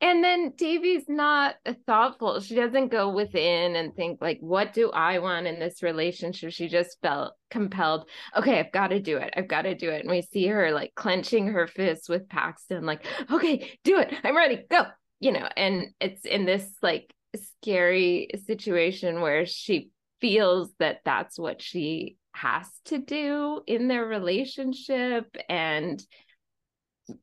And 0.00 0.22
then 0.22 0.52
Devi's 0.56 1.08
not 1.08 1.56
thoughtful. 1.86 2.40
She 2.40 2.54
doesn't 2.54 2.88
go 2.88 3.10
within 3.10 3.76
and 3.76 3.94
think, 3.94 4.20
like, 4.20 4.38
what 4.40 4.72
do 4.72 4.90
I 4.90 5.18
want 5.18 5.46
in 5.46 5.58
this 5.58 5.82
relationship? 5.82 6.52
She 6.52 6.68
just 6.68 6.98
felt 7.02 7.34
compelled, 7.50 8.08
okay, 8.36 8.60
I've 8.60 8.72
got 8.72 8.88
to 8.88 9.00
do 9.00 9.16
it. 9.18 9.34
I've 9.36 9.48
got 9.48 9.62
to 9.62 9.74
do 9.74 9.90
it. 9.90 10.02
And 10.02 10.10
we 10.10 10.22
see 10.22 10.46
her 10.46 10.70
like 10.72 10.94
clenching 10.94 11.48
her 11.48 11.66
fists 11.66 12.08
with 12.08 12.28
Paxton, 12.28 12.86
like, 12.86 13.04
okay, 13.30 13.78
do 13.84 13.98
it. 13.98 14.12
I'm 14.24 14.36
ready. 14.36 14.64
Go. 14.70 14.86
You 15.20 15.32
know, 15.32 15.48
and 15.56 15.86
it's 16.00 16.24
in 16.24 16.46
this 16.46 16.68
like 16.82 17.12
scary 17.36 18.28
situation 18.46 19.20
where 19.20 19.46
she 19.46 19.90
feels 20.20 20.70
that 20.78 21.00
that's 21.04 21.38
what 21.38 21.60
she 21.60 22.16
has 22.32 22.68
to 22.86 22.98
do 22.98 23.60
in 23.66 23.88
their 23.88 24.06
relationship 24.06 25.36
and 25.48 26.02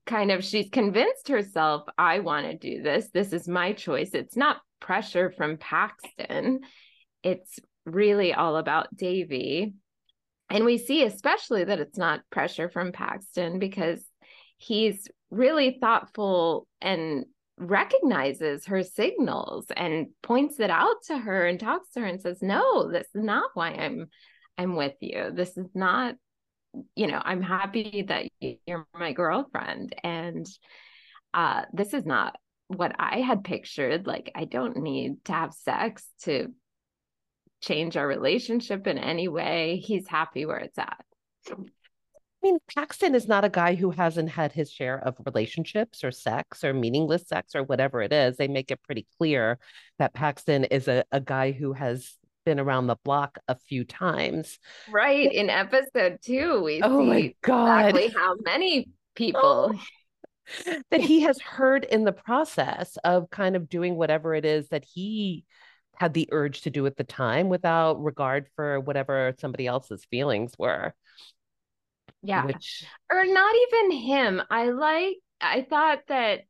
kind 0.06 0.32
of 0.32 0.44
she's 0.44 0.70
convinced 0.70 1.30
herself 1.30 1.84
i 1.98 2.20
want 2.20 2.46
to 2.46 2.58
do 2.58 2.82
this. 2.82 3.10
This 3.14 3.34
is 3.34 3.48
my 3.48 3.74
choice. 3.74 4.12
It's 4.14 4.36
not 4.36 4.58
pressure 4.80 5.34
from 5.36 5.58
paxton. 5.58 6.62
It's 7.24 7.60
really 7.86 8.34
all 8.34 8.58
about 8.58 8.96
devi. 8.96 9.74
And 10.50 10.66
we 10.66 10.78
see 10.78 11.04
especially 11.04 11.64
that 11.64 11.80
it's 11.80 11.98
not 11.98 12.22
pressure 12.32 12.70
from 12.70 12.92
paxton 12.92 13.60
because 13.60 14.04
he's 14.58 15.08
really 15.32 15.78
thoughtful 15.80 16.68
and 16.82 17.26
recognizes 17.58 18.66
her 18.66 18.84
signals 18.84 19.66
and 19.76 20.08
points 20.24 20.60
it 20.60 20.70
out 20.70 20.96
to 21.08 21.18
her 21.18 21.46
and 21.46 21.60
talks 21.60 21.92
to 21.92 22.00
her 22.00 22.06
and 22.06 22.22
says 22.22 22.42
no 22.42 22.90
this 22.90 23.08
is 23.14 23.24
not 23.24 23.50
why 23.54 23.72
i'm 23.72 24.08
I'm 24.60 24.76
with 24.76 24.96
you. 25.00 25.32
This 25.34 25.56
is 25.56 25.70
not, 25.74 26.16
you 26.94 27.08
know, 27.08 27.22
I'm 27.24 27.42
happy 27.42 28.06
that 28.10 28.28
you're 28.68 28.86
my 28.94 29.14
girlfriend. 29.14 29.96
And 30.04 30.46
uh, 31.34 31.64
this 31.72 31.94
is 31.94 32.06
not 32.06 32.36
what 32.68 32.94
I 33.00 33.22
had 33.22 33.46
pictured. 33.46 34.06
Like, 34.06 34.34
I 34.36 34.44
don't 34.44 34.76
need 34.76 35.24
to 35.26 35.32
have 35.32 35.54
sex 35.54 36.06
to 36.24 36.50
change 37.62 37.96
our 37.96 38.06
relationship 38.06 38.86
in 38.86 38.98
any 38.98 39.30
way. 39.30 39.78
He's 39.78 40.10
happy 40.10 40.46
where 40.46 40.60
it's 40.60 40.78
at. 40.78 41.06
I 41.50 41.56
mean, 42.44 42.58
Paxton 42.76 43.16
is 43.16 43.30
not 43.30 43.46
a 43.46 43.50
guy 43.50 43.76
who 43.76 43.92
hasn't 43.92 44.30
had 44.30 44.52
his 44.52 44.70
share 44.70 45.00
of 45.00 45.16
relationships 45.26 46.04
or 46.04 46.12
sex 46.12 46.66
or 46.66 46.74
meaningless 46.74 47.28
sex 47.28 47.56
or 47.56 47.64
whatever 47.64 48.02
it 48.02 48.12
is. 48.12 48.36
They 48.36 48.50
make 48.50 48.72
it 48.72 48.84
pretty 48.84 49.08
clear 49.18 49.58
that 50.00 50.14
Paxton 50.14 50.66
is 50.66 50.90
a, 50.90 51.06
a 51.14 51.22
guy 51.22 51.54
who 51.54 51.72
has 51.74 52.19
been 52.50 52.60
around 52.60 52.88
the 52.88 52.96
block 53.04 53.38
a 53.48 53.54
few 53.54 53.84
times. 53.84 54.58
Right. 54.90 55.32
In 55.32 55.52
episode 55.52 56.18
two, 56.24 56.64
we 56.64 56.82
oh 56.82 57.04
my 57.04 57.36
God. 57.44 57.90
exactly 57.90 58.08
how 58.08 58.34
many 58.44 58.90
people. 59.14 59.76
Oh. 59.76 60.74
that 60.90 61.02
he 61.02 61.20
has 61.22 61.40
heard 61.40 61.84
in 61.84 62.06
the 62.06 62.12
process 62.12 62.98
of 63.04 63.30
kind 63.30 63.56
of 63.56 63.70
doing 63.70 63.98
whatever 63.98 64.34
it 64.34 64.46
is 64.46 64.68
that 64.70 64.84
he 64.84 65.46
had 65.94 66.16
the 66.16 66.28
urge 66.32 66.62
to 66.62 66.72
do 66.72 66.88
at 66.88 66.98
the 66.98 67.04
time 67.04 67.50
without 67.50 68.04
regard 68.04 68.48
for 68.56 68.80
whatever 68.80 69.36
somebody 69.38 69.68
else's 69.68 70.04
feelings 70.06 70.54
were. 70.58 70.96
Yeah. 72.24 72.48
Which... 72.48 72.84
Or 73.12 73.26
not 73.26 73.56
even 73.68 73.92
him. 73.92 74.42
I 74.50 74.72
like, 74.72 75.18
I 75.40 75.68
thought 75.70 76.00
that 76.08 76.42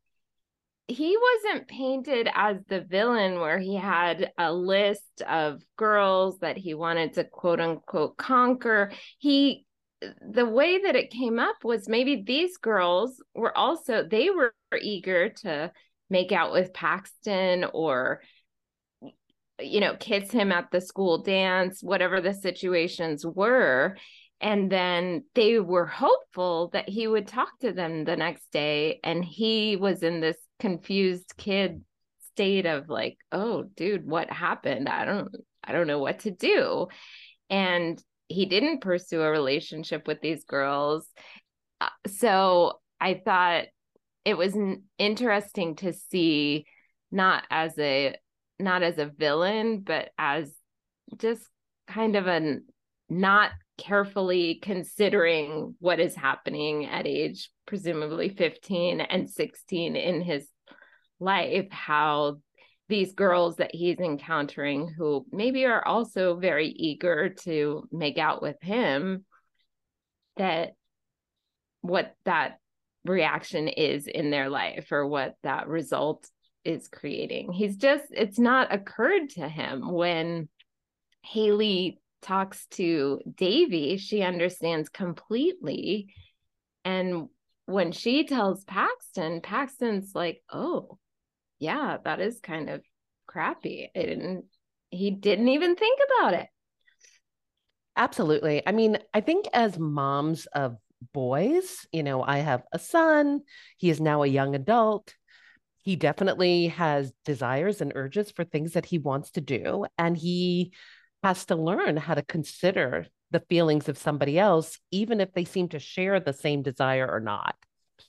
he 0.90 1.16
wasn't 1.18 1.68
painted 1.68 2.28
as 2.34 2.58
the 2.68 2.82
villain 2.82 3.40
where 3.40 3.60
he 3.60 3.76
had 3.76 4.32
a 4.38 4.52
list 4.52 5.22
of 5.28 5.62
girls 5.78 6.40
that 6.40 6.58
he 6.58 6.74
wanted 6.74 7.14
to 7.14 7.24
quote 7.24 7.60
unquote 7.60 8.18
conquer. 8.18 8.92
He 9.20 9.66
the 10.02 10.46
way 10.46 10.82
that 10.82 10.96
it 10.96 11.12
came 11.12 11.40
up 11.40 11.58
was 11.64 11.90
maybe 11.90 12.24
these 12.26 12.58
girls 12.58 13.22
were 13.36 13.56
also 13.56 14.04
they 14.04 14.30
were 14.30 14.54
eager 14.82 15.30
to 15.30 15.72
make 16.10 16.32
out 16.32 16.52
with 16.52 16.74
Paxton 16.74 17.66
or 17.74 18.22
you 19.62 19.82
know 19.82 19.96
kiss 20.00 20.32
him 20.32 20.52
at 20.52 20.72
the 20.72 20.80
school 20.80 21.22
dance 21.22 21.84
whatever 21.84 22.22
the 22.22 22.34
situations 22.34 23.26
were 23.26 23.98
and 24.42 24.72
then 24.72 25.26
they 25.36 25.60
were 25.60 25.86
hopeful 25.86 26.70
that 26.72 26.88
he 26.88 27.08
would 27.08 27.28
talk 27.28 27.50
to 27.60 27.74
them 27.74 28.06
the 28.06 28.16
next 28.16 28.50
day 28.54 29.02
and 29.04 29.24
he 29.26 29.76
was 29.76 30.02
in 30.02 30.22
this 30.22 30.38
confused 30.60 31.34
kid 31.38 31.84
state 32.34 32.66
of 32.66 32.90
like 32.90 33.18
oh 33.32 33.64
dude 33.64 34.08
what 34.08 34.30
happened? 34.32 34.88
I 34.88 35.06
don't 35.06 35.36
i 35.64 35.72
don't 35.72 35.88
know 35.88 36.00
what 36.00 36.20
to 36.20 36.32
do. 36.32 36.88
And 37.50 38.02
he 38.28 38.46
didn't 38.46 38.82
pursue 38.82 39.22
a 39.22 39.32
relationship 39.32 40.08
with 40.08 40.22
these 40.22 40.44
girls. 40.44 41.08
Uh, 41.82 41.88
so 42.08 42.80
i 43.00 43.22
thought 43.24 43.66
it 44.26 44.38
was 44.38 44.56
interesting 44.98 45.76
to 45.78 45.94
see 45.94 46.66
not 47.12 47.44
as 47.50 47.78
a 47.80 48.16
not 48.60 48.84
as 48.84 48.98
a 48.98 49.06
villain 49.06 49.80
but 49.80 50.10
as 50.18 50.54
just 51.18 51.44
kind 51.88 52.16
of 52.16 52.28
a 52.28 52.58
not 53.10 53.52
carefully 53.78 54.60
considering 54.62 55.76
what 55.80 56.00
is 56.00 56.16
happening 56.16 56.86
at 56.86 57.08
age 57.08 57.50
presumably 57.70 58.30
15 58.30 59.00
and 59.00 59.30
16 59.30 59.96
in 59.96 60.22
his 60.22 60.48
life 61.20 61.68
how 61.72 62.38
these 62.90 63.14
girls 63.14 63.58
that 63.58 63.74
he's 63.74 64.00
encountering 64.00 64.94
who 64.98 65.26
maybe 65.32 65.66
are 65.66 65.86
also 65.86 66.36
very 66.36 66.68
eager 66.68 67.30
to 67.30 67.88
make 67.92 68.18
out 68.18 68.42
with 68.42 68.56
him 68.62 69.24
that 70.38 70.74
what 71.82 72.16
that 72.26 72.58
reaction 73.06 73.68
is 73.68 74.08
in 74.08 74.32
their 74.32 74.50
life 74.50 74.88
or 74.92 75.08
what 75.08 75.36
that 75.44 75.68
result 75.68 76.28
is 76.66 76.88
creating 76.88 77.52
he's 77.52 77.78
just 77.78 78.04
it's 78.10 78.40
not 78.40 78.74
occurred 78.74 79.30
to 79.30 79.48
him 79.48 79.90
when 79.92 80.50
haley 81.24 82.00
talks 82.22 82.66
to 82.68 83.20
Devi, 83.36 83.98
she 83.98 84.22
understands 84.22 84.90
completely. 84.90 86.14
And 86.84 87.30
when 87.70 87.92
she 87.92 88.26
tells 88.26 88.64
Paxton, 88.64 89.42
Paxton's 89.42 90.14
like, 90.16 90.42
oh, 90.52 90.98
yeah, 91.60 91.98
that 92.04 92.20
is 92.20 92.40
kind 92.40 92.70
of 92.70 92.82
crappy. 93.28 93.90
It 93.94 94.08
didn't, 94.08 94.46
he 94.90 95.12
didn't 95.12 95.50
even 95.50 95.76
think 95.76 96.00
about 96.20 96.34
it. 96.34 96.48
Absolutely. 97.96 98.64
I 98.66 98.72
mean, 98.72 98.98
I 99.14 99.22
think 99.22 99.48
as 99.54 99.78
moms 99.78 100.48
of 100.48 100.78
boys, 101.14 101.86
you 101.92 102.02
know, 102.02 102.24
I 102.24 102.40
have 102.40 102.64
a 102.72 102.80
son, 102.80 103.42
he 103.78 103.90
is 103.90 104.02
now 104.02 104.24
a 104.24 104.28
young 104.28 104.56
adult. 104.56 105.14
He 105.84 105.96
definitely 105.96 106.68
has 106.70 107.14
desires 107.26 107.82
and 107.82 107.92
urges 107.96 108.32
for 108.32 108.44
things 108.44 108.74
that 108.74 108.86
he 108.86 108.98
wants 108.98 109.32
to 109.32 109.42
do. 109.42 109.86
And 109.98 110.18
he 110.18 110.74
has 111.24 111.46
to 111.46 111.56
learn 111.56 111.98
how 111.98 112.16
to 112.16 112.24
consider 112.24 113.06
the 113.32 113.42
feelings 113.42 113.90
of 113.90 113.98
somebody 113.98 114.40
else, 114.40 114.80
even 114.92 115.22
if 115.22 115.34
they 115.34 115.46
seem 115.46 115.70
to 115.70 115.80
share 115.80 116.20
the 116.20 116.34
same 116.34 116.62
desire 116.62 117.08
or 117.10 117.20
not. 117.20 117.56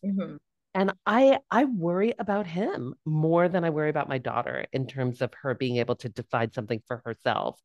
Mm-hmm. 0.05 0.37
And 0.75 0.93
I 1.05 1.39
I 1.51 1.65
worry 1.65 2.15
about 2.19 2.47
him 2.47 2.95
more 3.05 3.49
than 3.49 3.65
I 3.65 3.71
worry 3.71 3.91
about 3.91 4.09
my 4.09 4.19
daughter 4.19 4.67
in 4.73 4.87
terms 4.87 5.21
of 5.21 5.33
her 5.43 5.55
being 5.55 5.79
able 5.79 5.97
to 5.97 6.09
decide 6.09 6.55
something 6.55 6.81
for 6.87 7.03
herself. 7.05 7.61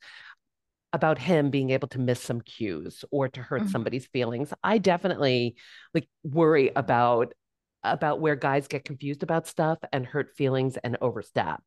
About 0.91 1.19
him 1.19 1.49
being 1.49 1.71
able 1.71 1.89
to 1.89 1.99
miss 1.99 2.21
some 2.21 2.39
cues 2.39 3.03
or 3.11 3.27
to 3.27 3.41
hurt 3.41 3.63
mm-hmm. 3.63 3.71
somebody's 3.71 4.07
feelings. 4.07 4.53
I 4.63 4.77
definitely 4.77 5.55
like 5.93 6.07
worry 6.23 6.71
about 6.73 7.33
about 7.83 8.19
where 8.19 8.35
guys 8.35 8.67
get 8.67 8.85
confused 8.85 9.21
about 9.21 9.45
stuff 9.45 9.77
and 9.91 10.05
hurt 10.05 10.35
feelings 10.35 10.77
and 10.77 10.97
overstep. 11.01 11.61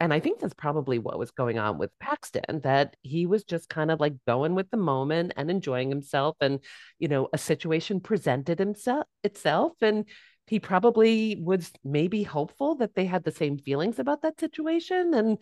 And 0.00 0.14
I 0.14 0.20
think 0.20 0.38
that's 0.40 0.54
probably 0.54 0.98
what 0.98 1.18
was 1.18 1.32
going 1.32 1.58
on 1.58 1.78
with 1.78 1.90
Paxton, 1.98 2.60
that 2.62 2.96
he 3.02 3.26
was 3.26 3.44
just 3.44 3.68
kind 3.68 3.90
of 3.90 3.98
like 3.98 4.14
going 4.26 4.54
with 4.54 4.70
the 4.70 4.76
moment 4.76 5.32
and 5.36 5.50
enjoying 5.50 5.88
himself. 5.88 6.36
And, 6.40 6.60
you 6.98 7.08
know, 7.08 7.28
a 7.32 7.38
situation 7.38 8.00
presented 8.00 8.58
himself 8.58 9.06
itself. 9.24 9.72
And 9.82 10.04
he 10.46 10.60
probably 10.60 11.36
was 11.42 11.72
maybe 11.84 12.22
hopeful 12.22 12.76
that 12.76 12.94
they 12.94 13.06
had 13.06 13.24
the 13.24 13.32
same 13.32 13.58
feelings 13.58 13.98
about 13.98 14.22
that 14.22 14.38
situation. 14.38 15.14
And 15.14 15.38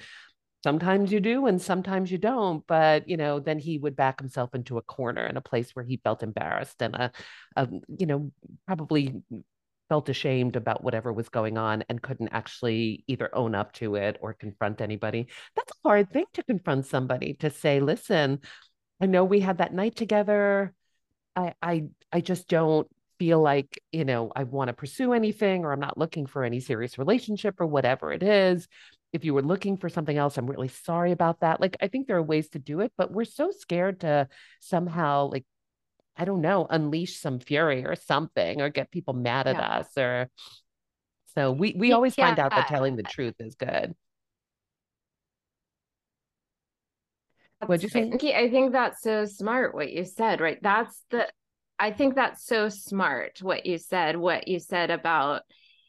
sometimes 0.64 1.12
you 1.12 1.20
do 1.20 1.46
and 1.46 1.62
sometimes 1.62 2.10
you 2.10 2.18
don't 2.18 2.66
but 2.66 3.08
you 3.08 3.16
know 3.16 3.38
then 3.38 3.56
he 3.56 3.78
would 3.78 3.94
back 3.94 4.18
himself 4.18 4.52
into 4.52 4.78
a 4.78 4.82
corner 4.82 5.24
in 5.24 5.36
a 5.36 5.40
place 5.40 5.70
where 5.74 5.84
he 5.84 6.00
felt 6.02 6.24
embarrassed 6.24 6.82
and 6.82 6.96
a, 6.96 7.12
a 7.54 7.68
you 7.98 8.06
know 8.06 8.32
probably 8.66 9.14
felt 9.88 10.08
ashamed 10.08 10.56
about 10.56 10.82
whatever 10.82 11.12
was 11.12 11.28
going 11.28 11.56
on 11.58 11.84
and 11.88 12.02
couldn't 12.02 12.28
actually 12.28 13.04
either 13.06 13.32
own 13.34 13.54
up 13.54 13.72
to 13.72 13.94
it 13.94 14.18
or 14.20 14.34
confront 14.34 14.80
anybody. 14.80 15.28
That's 15.54 15.72
a 15.72 15.88
hard 15.88 16.10
thing 16.10 16.26
to 16.34 16.42
confront 16.42 16.86
somebody 16.86 17.34
to 17.34 17.50
say 17.50 17.80
listen 17.80 18.40
i 19.00 19.06
know 19.06 19.24
we 19.24 19.40
had 19.40 19.58
that 19.58 19.74
night 19.74 19.96
together. 19.96 20.72
I 21.34 21.54
i 21.62 21.84
i 22.12 22.20
just 22.20 22.48
don't 22.48 22.88
feel 23.18 23.40
like 23.40 23.82
you 23.92 24.04
know 24.04 24.30
i 24.36 24.44
want 24.44 24.68
to 24.68 24.74
pursue 24.74 25.14
anything 25.14 25.64
or 25.64 25.72
i'm 25.72 25.80
not 25.80 25.96
looking 25.96 26.26
for 26.26 26.44
any 26.44 26.60
serious 26.60 26.98
relationship 26.98 27.60
or 27.60 27.66
whatever 27.66 28.12
it 28.12 28.22
is. 28.22 28.68
If 29.12 29.24
you 29.24 29.32
were 29.32 29.42
looking 29.42 29.78
for 29.78 29.88
something 29.88 30.16
else, 30.16 30.36
I'm 30.36 30.50
really 30.50 30.68
sorry 30.68 31.12
about 31.12 31.40
that. 31.40 31.58
Like, 31.60 31.76
I 31.80 31.88
think 31.88 32.06
there 32.06 32.16
are 32.16 32.22
ways 32.22 32.50
to 32.50 32.58
do 32.58 32.80
it, 32.80 32.92
but 32.98 33.12
we're 33.12 33.24
so 33.24 33.50
scared 33.50 34.00
to 34.00 34.28
somehow, 34.60 35.30
like, 35.30 35.46
I 36.16 36.24
don't 36.24 36.40
know, 36.40 36.66
unleash 36.68 37.18
some 37.18 37.38
fury 37.38 37.84
or 37.84 37.94
something 37.94 38.60
or 38.60 38.70
get 38.70 38.90
people 38.90 39.14
mad 39.14 39.46
at 39.46 39.56
yeah. 39.56 39.78
us 39.78 39.88
or 39.98 40.30
so 41.34 41.52
we 41.52 41.74
we 41.76 41.92
always 41.92 42.16
yeah. 42.16 42.26
find 42.26 42.38
out 42.38 42.50
that 42.52 42.68
telling 42.68 42.96
the 42.96 43.02
truth 43.02 43.34
is 43.38 43.54
good. 43.54 43.94
What'd 47.64 47.82
you 47.82 47.88
say? 47.88 48.34
I 48.34 48.48
think 48.50 48.72
that's 48.72 49.02
so 49.02 49.24
smart 49.24 49.74
what 49.74 49.92
you 49.92 50.04
said, 50.04 50.40
right? 50.40 50.58
That's 50.62 51.02
the 51.10 51.28
I 51.78 51.90
think 51.90 52.14
that's 52.14 52.46
so 52.46 52.70
smart 52.70 53.38
what 53.42 53.66
you 53.66 53.76
said, 53.76 54.16
what 54.16 54.48
you 54.48 54.58
said 54.58 54.90
about 54.90 55.42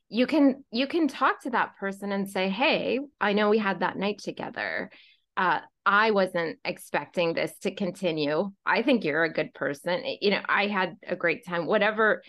you 0.09 0.27
can 0.27 0.63
you 0.71 0.87
can 0.87 1.07
talk 1.07 1.41
to 1.41 1.49
that 1.49 1.75
person 1.77 2.11
and 2.11 2.29
say 2.29 2.49
hey 2.49 2.99
i 3.19 3.33
know 3.33 3.49
we 3.49 3.57
had 3.57 3.81
that 3.81 3.97
night 3.97 4.19
together 4.19 4.89
uh, 5.35 5.59
i 5.87 6.11
wasn't 6.11 6.59
expecting 6.65 7.33
this 7.33 7.57
to 7.59 7.73
continue. 7.73 8.51
I 8.65 8.83
think 8.83 9.03
you're 9.03 9.23
a 9.23 9.33
good 9.33 9.53
person. 9.53 10.03
You 10.21 10.31
know 10.31 10.41
i 10.47 10.67
had 10.67 10.97
a 11.07 11.15
great 11.15 11.45
time. 11.45 11.65
Whatever 11.65 12.21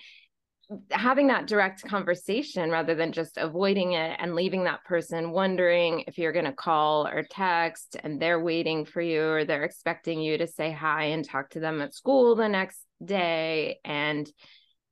having 0.90 1.28
that 1.28 1.46
direct 1.46 1.82
conversation 1.88 2.70
rather 2.70 2.94
than 2.94 3.10
just 3.10 3.38
avoiding 3.38 3.92
it 3.92 4.16
and 4.20 4.34
leaving 4.34 4.64
that 4.64 4.84
person 4.84 5.30
wondering 5.30 6.04
if 6.06 6.18
you're 6.18 6.32
going 6.32 6.44
to 6.44 6.52
call 6.52 7.06
or 7.06 7.22
text 7.22 7.96
and 8.04 8.20
they're 8.20 8.40
waiting 8.40 8.84
for 8.84 9.00
you 9.00 9.22
or 9.22 9.44
they're 9.44 9.64
expecting 9.64 10.20
you 10.20 10.36
to 10.36 10.46
say 10.46 10.70
hi 10.70 11.04
and 11.04 11.24
talk 11.24 11.48
to 11.48 11.60
them 11.60 11.80
at 11.80 11.94
school 11.94 12.34
the 12.34 12.48
next 12.48 12.80
day 13.02 13.78
and 13.82 14.30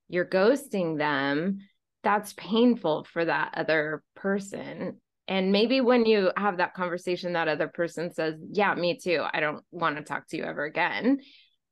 you're 0.08 0.25
ghosting 0.25 0.96
them 0.96 1.58
that's 2.02 2.32
painful 2.32 3.04
for 3.12 3.26
that 3.26 3.52
other 3.54 4.02
person 4.14 4.99
and 5.28 5.52
maybe 5.52 5.80
when 5.80 6.06
you 6.06 6.30
have 6.37 6.59
that 6.59 6.75
conversation 6.75 7.33
that 7.33 7.49
other 7.49 7.68
person 7.68 8.12
says 8.12 8.35
yeah 8.50 8.75
me 8.75 8.99
too. 8.99 9.25
I 9.33 9.40
don't 9.40 9.64
want 9.71 9.97
to 9.97 10.02
talk 10.02 10.28
to 10.28 10.37
you 10.37 10.45
ever 10.45 10.64
again. 10.64 11.18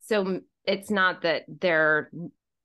So 0.00 0.40
it's 0.64 0.90
not 0.90 1.23
that 1.23 1.44
they're 1.49 2.11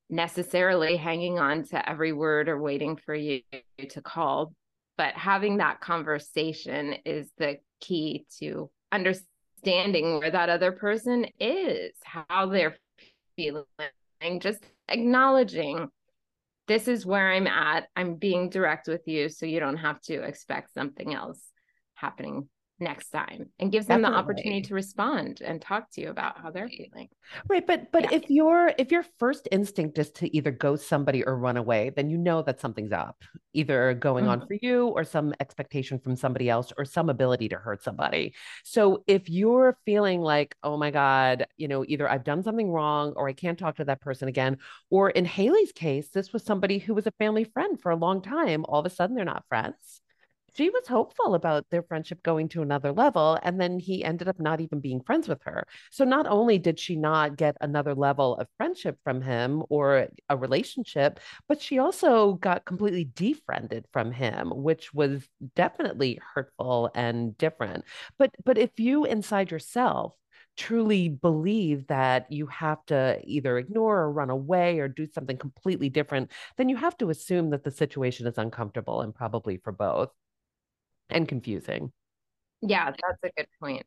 necessarily 0.10 0.98
hanging 0.98 1.40
on 1.40 1.64
to 1.64 1.90
every 1.90 2.14
word 2.14 2.50
or 2.50 2.60
waiting 2.60 2.98
for 2.98 3.14
you 3.14 3.42
to 3.90 4.02
call 4.02 4.54
but 5.00 5.14
having 5.14 5.58
that 5.58 5.80
conversation 5.80 6.94
is 7.06 7.32
the 7.38 7.58
key 7.80 8.26
to 8.38 8.70
understanding 8.92 10.20
where 10.20 10.30
that 10.30 10.50
other 10.50 10.74
person 10.74 11.26
is 11.40 11.94
how 12.04 12.48
they're 12.48 12.76
feeling 13.38 13.64
just 14.40 14.62
acknowledging 14.90 15.88
this 16.70 16.88
is 16.88 17.06
where 17.06 17.32
I'm 17.32 17.48
at. 17.48 17.88
I'm 17.96 18.16
being 18.16 18.50
direct 18.50 18.88
with 18.88 19.08
you 19.08 19.28
so 19.28 19.48
you 19.48 19.60
don't 19.60 19.78
have 19.78 20.00
to 20.04 20.22
expect 20.22 20.72
something 20.74 21.14
else 21.14 21.42
happening 21.96 22.48
next 22.80 23.10
time 23.10 23.50
and 23.60 23.72
gives 23.72 23.88
them 23.88 24.02
the 24.02 24.08
opportunity 24.08 24.62
to 24.62 24.74
respond 24.74 25.42
and 25.42 25.62
talk 25.62 25.90
to 25.92 26.02
you 26.02 26.10
about 26.10 26.40
how 26.40 26.50
they're 26.50 26.70
feeling. 26.70 27.10
Right, 27.48 27.66
but 27.66 27.92
but 27.92 28.04
yeah. 28.04 28.18
if 28.18 28.30
your 28.30 28.72
if 28.78 28.92
your 28.92 29.04
first 29.18 29.48
instinct 29.52 29.98
is 29.98 30.12
to 30.12 30.36
either 30.36 30.52
ghost 30.52 30.88
somebody 30.88 31.24
or 31.24 31.38
run 31.38 31.58
away, 31.58 31.92
then 31.96 32.10
you 32.10 32.18
know 32.18 32.42
that 32.44 32.60
something's 32.60 32.92
up, 32.92 33.22
either 33.54 33.94
going 33.94 34.26
mm-hmm. 34.26 34.42
on 34.42 34.48
for 34.48 34.56
you 34.62 34.88
or 34.88 35.04
some 35.04 35.34
expectation 35.40 36.00
from 36.00 36.16
somebody 36.16 36.50
else 36.50 36.72
or 36.78 36.86
some 36.86 37.10
ability 37.10 37.50
to 37.50 37.58
hurt 37.58 37.84
somebody. 37.84 38.34
So 38.64 39.04
if 39.08 39.30
you're 39.30 39.78
feeling 39.86 40.22
like, 40.22 40.56
"Oh 40.64 40.78
my 40.78 40.92
god, 40.92 41.48
you 41.58 41.68
know, 41.68 41.84
either 41.88 42.10
I've 42.10 42.24
done 42.24 42.44
something 42.44 42.72
wrong 42.72 43.14
or 43.16 43.28
I 43.28 43.34
can't 43.34 43.60
talk 43.60 43.76
to 43.78 43.86
that 43.86 44.02
person 44.02 44.28
again," 44.28 44.58
or 44.90 45.10
in 45.10 45.26
Haley's 45.26 45.72
case, 45.72 46.10
this 46.10 46.34
was 46.34 46.44
somebody 46.44 46.80
who 46.80 46.94
was 46.94 47.08
a 47.08 47.12
family 47.12 47.44
friend 47.44 47.80
for 47.80 47.92
a 47.92 47.96
long 47.96 48.22
time, 48.22 48.66
all 48.66 48.80
of 48.80 48.86
a 48.86 48.90
sudden 48.90 49.16
they're 49.16 49.26
not 49.26 49.46
friends 49.50 50.02
she 50.60 50.70
was 50.70 50.90
hopeful 50.90 51.36
about 51.36 51.66
their 51.72 51.84
friendship 51.84 52.22
going 52.22 52.50
to 52.50 52.62
another 52.62 52.92
level. 52.92 53.40
And 53.44 53.62
then 53.62 53.80
he 53.80 54.04
ended 54.04 54.28
up 54.28 54.42
not 54.42 54.60
even 54.60 54.82
being 54.82 55.00
friends 55.00 55.30
with 55.30 55.42
her. 55.44 55.66
So 55.90 56.04
not 56.04 56.28
only 56.28 56.60
did 56.60 56.78
she 56.78 56.98
not 56.98 57.38
get 57.38 57.56
another 57.62 57.96
level 57.96 58.36
of 58.36 58.48
friendship 58.58 58.98
from 59.06 59.22
him 59.22 59.64
or 59.70 60.10
a 60.28 60.36
relationship, 60.36 61.22
but 61.48 61.62
she 61.62 61.80
also 61.80 62.34
got 62.34 62.66
completely 62.66 63.10
defriended 63.16 63.86
from 63.94 64.12
him, 64.12 64.52
which 64.54 64.94
was 64.94 65.26
definitely 65.56 66.20
hurtful 66.36 66.92
and 66.94 67.38
different. 67.38 67.86
But 68.18 68.36
but 68.44 68.58
if 68.58 68.82
you 68.82 69.06
inside 69.06 69.52
yourself 69.52 70.14
truly 70.58 71.08
believe 71.08 71.88
that 71.88 72.30
you 72.30 72.48
have 72.48 72.86
to 72.88 73.22
either 73.24 73.58
ignore 73.58 74.00
or 74.00 74.12
run 74.12 74.30
away 74.30 74.80
or 74.80 74.90
do 74.90 75.08
something 75.08 75.38
completely 75.38 75.88
different, 75.88 76.30
then 76.58 76.68
you 76.68 76.76
have 76.76 76.98
to 76.98 77.10
assume 77.10 77.52
that 77.52 77.64
the 77.64 77.72
situation 77.72 78.28
is 78.28 78.38
uncomfortable 78.38 79.00
and 79.00 79.16
probably 79.16 79.56
for 79.56 79.72
both 79.72 80.10
and 81.10 81.28
confusing. 81.28 81.92
Yeah, 82.62 82.86
that's 82.86 83.24
a 83.24 83.32
good 83.36 83.48
point. 83.62 83.86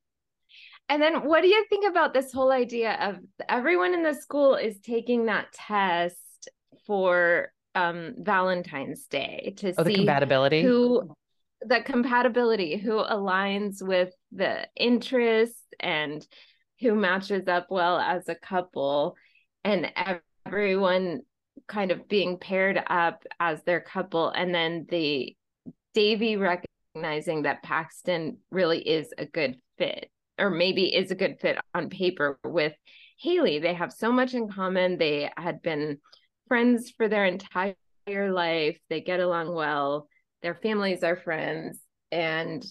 And 0.89 1.01
then 1.01 1.25
what 1.25 1.43
do 1.43 1.49
you 1.49 1.65
think 1.69 1.89
about 1.89 2.13
this 2.13 2.33
whole 2.33 2.53
idea 2.53 2.93
of 3.01 3.19
everyone 3.49 3.95
in 3.95 4.03
the 4.03 4.15
school 4.15 4.55
is 4.57 4.79
taking 4.81 5.27
that 5.27 5.53
test 5.53 6.49
for 6.87 7.53
um 7.75 8.15
Valentine's 8.19 9.07
Day 9.07 9.55
to 9.59 9.73
oh, 9.79 9.85
see 9.85 9.91
the 9.91 9.95
compatibility 9.97 10.63
who 10.63 11.15
the 11.63 11.81
compatibility 11.81 12.77
who 12.77 12.97
aligns 12.97 13.81
with 13.81 14.13
the 14.33 14.67
interests 14.77 15.63
and 15.81 16.27
who 16.81 16.95
matches 16.95 17.47
up 17.49 17.69
well 17.71 17.99
as 17.99 18.29
a 18.29 18.35
couple 18.35 19.17
and 19.65 19.91
everyone 20.45 21.21
kind 21.69 21.93
of 21.93 22.09
being 22.09 22.37
paired 22.39 22.83
up 22.89 23.23
as 23.39 23.63
their 23.63 23.81
couple 23.81 24.29
and 24.31 24.55
then 24.55 24.87
the 24.91 25.37
Devi 25.95 26.37
rec- 26.37 26.65
recognizing 26.95 27.43
that 27.43 27.63
Paxton 27.63 28.39
really 28.51 28.81
is 28.81 29.13
a 29.17 29.27
good 29.27 29.57
fit, 29.79 30.11
or 30.39 30.51
maybe 30.51 30.95
is 30.95 31.11
a 31.11 31.17
good 31.17 31.39
fit 31.41 31.59
on 31.75 31.89
paper 31.89 32.39
with 32.45 32.75
Haley. 33.19 33.59
They 33.59 33.75
have 33.75 33.93
so 33.93 34.13
much 34.13 34.35
in 34.35 34.49
common. 34.49 34.99
They 34.99 35.31
had 35.37 35.63
been 35.63 35.99
friends 36.49 36.93
for 36.97 37.09
their 37.09 37.25
entire 37.25 37.75
life. 38.07 38.79
They 38.89 39.01
get 39.01 39.21
along 39.21 39.55
well. 39.55 40.09
Their 40.43 40.55
families 40.55 41.03
are 41.03 41.17
friends. 41.17 41.81
And 42.11 42.65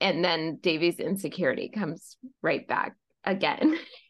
and 0.00 0.24
then 0.24 0.58
Devi's 0.60 0.98
insecurity 0.98 1.68
comes 1.68 2.16
right 2.42 2.66
back 2.66 2.96
again. 3.24 3.78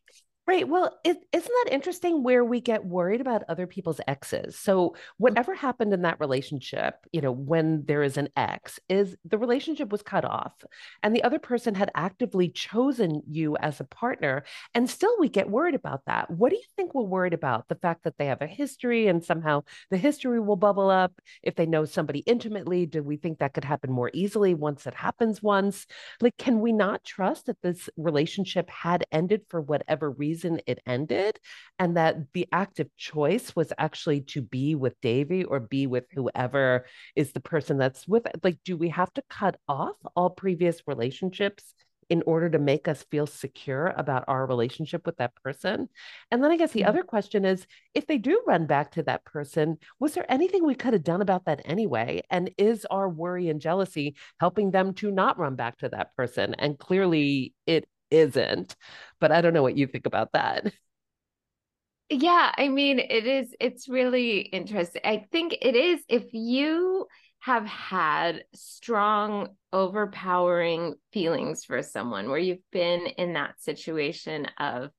Right. 0.46 0.68
Well, 0.68 0.94
is 1.04 1.16
not 1.33 1.44
that 1.64 1.68
interesting 1.72 2.22
where 2.22 2.44
we 2.44 2.61
get 2.61 2.85
worried 2.85 3.22
about 3.22 3.44
other 3.48 3.66
people's 3.66 3.98
exes? 4.07 4.59
So, 4.59 4.90
mm. 4.90 4.96
whatever 5.16 5.54
happened 5.54 5.94
in 5.94 6.02
that 6.02 6.20
relationship, 6.20 6.96
you 7.12 7.22
know, 7.22 7.33
when 7.33 7.85
there 7.87 8.02
is 8.02 8.18
an 8.18 8.28
ex, 8.37 8.78
is 8.90 9.16
the 9.24 9.38
relationship 9.38 9.90
was 9.90 10.02
cut 10.02 10.26
off 10.26 10.52
and 11.02 11.16
the 11.16 11.22
other 11.22 11.38
person 11.38 11.74
had 11.74 11.90
actively 11.94 12.50
chosen 12.50 13.22
you 13.26 13.57
as 13.57 13.80
a 13.80 13.85
partner. 13.85 14.44
And 14.74 14.90
still, 14.90 15.16
we 15.18 15.30
get 15.30 15.48
worried 15.48 15.74
about 15.74 16.02
that. 16.09 16.30
What 16.30 16.50
do 16.50 16.57
you 16.57 16.62
think 16.76 16.94
we're 16.94 17.04
worried 17.04 17.33
about? 17.33 17.68
The 17.68 17.76
fact 17.76 18.04
that 18.04 18.18
they 18.18 18.26
have 18.26 18.42
a 18.42 18.46
history 18.46 19.09
and 19.09 19.24
somehow 19.24 19.62
the 19.90 19.96
history 19.96 20.40
will 20.40 20.57
bubble 20.57 20.90
up. 20.90 21.12
If 21.42 21.54
they 21.54 21.64
know 21.64 21.87
somebody 21.87 22.18
intimately, 22.20 22.85
do 22.85 23.02
we 23.02 23.16
think 23.16 23.38
that 23.38 23.54
could 23.54 23.64
happen 23.64 23.90
more 23.90 24.11
easily 24.12 24.52
once 24.52 24.87
it 24.87 24.94
happens 24.94 25.42
once? 25.42 25.87
Like, 26.20 26.37
can 26.37 26.61
we 26.61 26.72
not 26.72 27.02
trust 27.02 27.46
that 27.46 27.62
this 27.62 27.88
relationship 27.96 28.68
had 28.68 29.07
ended 29.11 29.40
for 29.48 29.62
whatever 29.62 30.11
reason? 30.11 30.34
Reason 30.35 30.61
it 30.66 30.81
ended 30.85 31.38
and 31.79 31.97
that 31.97 32.33
the 32.33 32.49
active 32.51 32.88
choice 32.97 33.55
was 33.55 33.73
actually 33.79 34.23
to 34.23 34.42
be 34.42 34.75
with 34.75 35.01
Devi 35.01 35.44
or 35.44 35.61
be 35.61 35.87
with 35.87 36.07
whoever 36.11 36.87
is 37.14 37.31
the 37.31 37.38
person 37.38 37.79
that's 37.79 38.09
with 38.09 38.27
it. 38.27 38.40
Like, 38.42 38.59
do 38.64 38.77
we 38.77 38.88
have 38.88 39.12
to 39.12 39.23
cut 39.31 39.57
off 39.68 39.94
all 40.16 40.31
previous 40.31 40.83
relationships 40.88 41.73
in 42.11 42.25
order 42.27 42.51
to 42.51 42.59
make 42.59 42.88
us 42.88 43.05
feel 43.12 43.29
secure 43.29 43.94
about 43.97 44.25
our 44.27 44.44
relationship 44.44 45.07
with 45.07 45.16
that 45.18 45.37
person? 45.37 45.88
And 46.33 46.42
then 46.42 46.51
I 46.51 46.57
guess 46.57 46.73
the 46.73 46.81
mm-hmm. 46.81 46.88
other 46.88 47.05
question 47.05 47.44
is 47.44 47.64
if 47.94 48.09
they 48.09 48.18
do 48.18 48.42
run 48.44 48.66
back 48.66 48.90
to 48.92 49.05
that 49.05 49.25
person, 49.25 49.79
was 50.01 50.14
there 50.14 50.27
anything 50.29 50.66
we 50.66 50.75
could 50.75 50.94
have 50.94 51.05
done 51.05 51.23
about 51.23 51.44
that 51.44 51.62
anyway? 51.64 52.23
And 52.29 52.51
is 52.59 52.85
our 52.90 53.09
worry 53.09 53.51
and 53.51 53.61
jealousy 53.61 54.16
helping 54.40 54.73
them 54.73 54.94
to 54.94 55.12
not 55.12 55.38
run 55.38 55.55
back 55.55 55.79
to 55.79 55.90
that 55.90 56.09
person? 56.16 56.55
And 56.59 56.77
clearly 56.77 57.55
it 57.68 57.87
isn't. 58.14 58.77
But 59.20 59.33
I 59.33 59.40
don't 59.40 59.55
know 59.55 59.62
what 59.62 59.77
you 59.77 59.87
think 59.87 60.07
about 60.07 60.33
that. 60.33 60.72
Yeah, 62.11 62.53
I 62.57 62.68
mean, 62.68 62.98
it 62.98 63.27
is, 63.27 63.55
it's 63.61 63.88
really 63.88 64.40
interesting. 64.40 65.03
I 65.05 65.27
think 65.33 65.57
it 65.61 65.74
is 65.74 66.00
if 66.09 66.33
you 66.33 67.07
have 67.40 67.66
had 67.66 68.44
strong, 68.55 69.48
overpowering 69.72 70.94
feelings 71.12 71.64
for 71.64 71.83
someone 71.83 72.29
where 72.29 72.38
you've 72.38 72.70
been 72.70 73.07
in 73.07 73.35
that 73.35 73.61
situation 73.61 74.46
of 74.59 74.90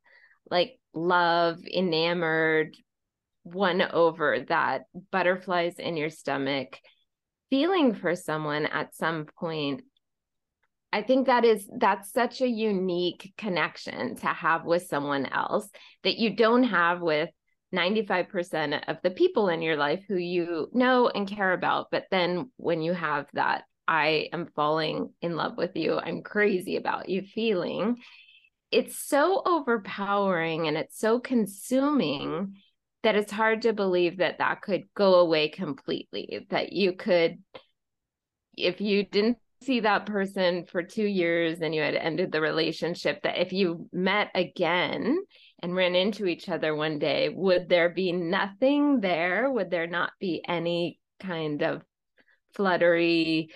like 0.49 0.79
love, 0.93 1.59
enamored, 1.65 2.75
won 3.43 3.81
over 3.81 4.39
that 4.49 4.83
butterflies 5.11 5.75
in 5.77 5.97
your 5.97 6.09
stomach 6.09 6.79
feeling 7.49 7.93
for 7.93 8.15
someone 8.15 8.65
at 8.65 8.95
some 8.95 9.25
point 9.39 9.83
i 10.95 11.01
think 11.01 11.27
that 11.27 11.45
is 11.45 11.69
that's 11.77 12.11
such 12.11 12.41
a 12.41 12.47
unique 12.47 13.33
connection 13.37 14.15
to 14.15 14.27
have 14.27 14.65
with 14.65 14.87
someone 14.87 15.25
else 15.27 15.69
that 16.03 16.17
you 16.17 16.35
don't 16.35 16.63
have 16.63 17.01
with 17.01 17.29
95% 17.75 18.83
of 18.87 18.97
the 19.03 19.11
people 19.11 19.49
in 19.49 19.61
your 19.61 19.75
life 19.75 20.03
who 20.07 20.15
you 20.15 20.69
know 20.73 21.09
and 21.09 21.27
care 21.27 21.53
about. 21.53 21.87
But 21.91 22.05
then 22.09 22.51
when 22.57 22.81
you 22.81 22.93
have 22.93 23.27
that, 23.33 23.63
I 23.87 24.29
am 24.33 24.47
falling 24.55 25.13
in 25.21 25.35
love 25.35 25.57
with 25.57 25.75
you, 25.75 25.99
I'm 25.99 26.23
crazy 26.23 26.77
about 26.77 27.09
you 27.09 27.21
feeling, 27.21 27.97
it's 28.71 28.97
so 28.97 29.43
overpowering 29.45 30.67
and 30.67 30.75
it's 30.75 30.99
so 30.99 31.19
consuming 31.19 32.55
that 33.03 33.15
it's 33.15 33.31
hard 33.31 33.61
to 33.61 33.73
believe 33.73 34.17
that 34.17 34.39
that 34.39 34.63
could 34.63 34.83
go 34.95 35.15
away 35.15 35.49
completely. 35.49 36.47
That 36.49 36.73
you 36.73 36.93
could, 36.93 37.37
if 38.57 38.81
you 38.81 39.03
didn't 39.03 39.37
see 39.65 39.81
that 39.81 40.05
person 40.05 40.65
for 40.65 40.83
two 40.83 41.05
years 41.05 41.61
and 41.61 41.73
you 41.73 41.81
had 41.81 41.95
ended 41.95 42.31
the 42.31 42.41
relationship, 42.41 43.23
that 43.23 43.39
if 43.39 43.51
you 43.51 43.89
met 43.91 44.29
again, 44.35 45.17
and 45.65 45.75
ran 45.75 45.95
into 45.95 46.25
each 46.25 46.49
other 46.49 46.75
one 46.75 46.99
day, 46.99 47.29
would 47.29 47.69
there 47.69 47.89
be 47.89 48.11
nothing 48.11 48.99
there? 48.99 49.49
Would 49.49 49.71
there 49.71 49.87
not 49.87 50.11
be 50.19 50.43
any 50.47 50.99
kind 51.19 51.63
of 51.63 51.81
fluttery, 52.53 53.49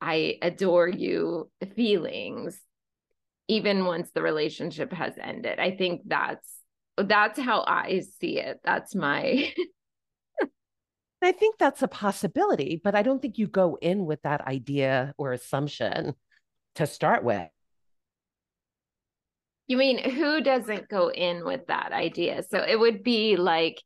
I 0.00 0.38
adore 0.40 0.88
you 0.88 1.50
feelings, 1.76 2.58
even 3.48 3.84
once 3.84 4.10
the 4.12 4.22
relationship 4.22 4.92
has 4.92 5.14
ended? 5.20 5.58
I 5.58 5.72
think 5.72 6.02
that's 6.06 6.48
that's 6.96 7.38
how 7.38 7.64
I 7.66 8.02
see 8.20 8.38
it. 8.38 8.60
That's 8.64 8.94
my 8.94 9.52
I 11.22 11.32
think 11.32 11.58
that's 11.58 11.82
a 11.82 11.88
possibility, 11.88 12.80
but 12.82 12.94
I 12.94 13.02
don't 13.02 13.20
think 13.20 13.36
you 13.38 13.46
go 13.46 13.76
in 13.80 14.06
with 14.06 14.22
that 14.22 14.40
idea 14.46 15.12
or 15.18 15.32
assumption 15.32 16.14
to 16.76 16.86
start 16.86 17.22
with. 17.24 17.48
You 19.66 19.76
mean 19.76 20.10
who 20.10 20.40
doesn't 20.40 20.88
go 20.88 21.10
in 21.10 21.44
with 21.44 21.66
that 21.68 21.92
idea? 21.92 22.42
So 22.50 22.58
it 22.66 22.78
would 22.78 23.04
be 23.04 23.36
like 23.36 23.80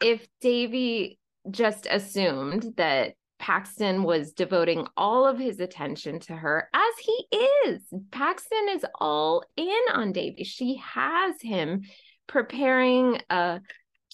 if 0.00 0.26
Devi 0.40 1.18
just 1.50 1.86
assumed 1.90 2.74
that 2.76 3.14
Paxton 3.38 4.02
was 4.02 4.32
devoting 4.32 4.86
all 4.96 5.26
of 5.26 5.38
his 5.38 5.60
attention 5.60 6.20
to 6.20 6.34
her, 6.34 6.68
as 6.74 6.94
he 7.00 7.38
is. 7.66 7.82
Paxton 8.10 8.68
is 8.70 8.84
all 9.00 9.44
in 9.56 9.80
on 9.92 10.12
Devi. 10.12 10.44
She 10.44 10.80
has 10.84 11.40
him 11.40 11.82
preparing 12.26 13.20
a 13.30 13.60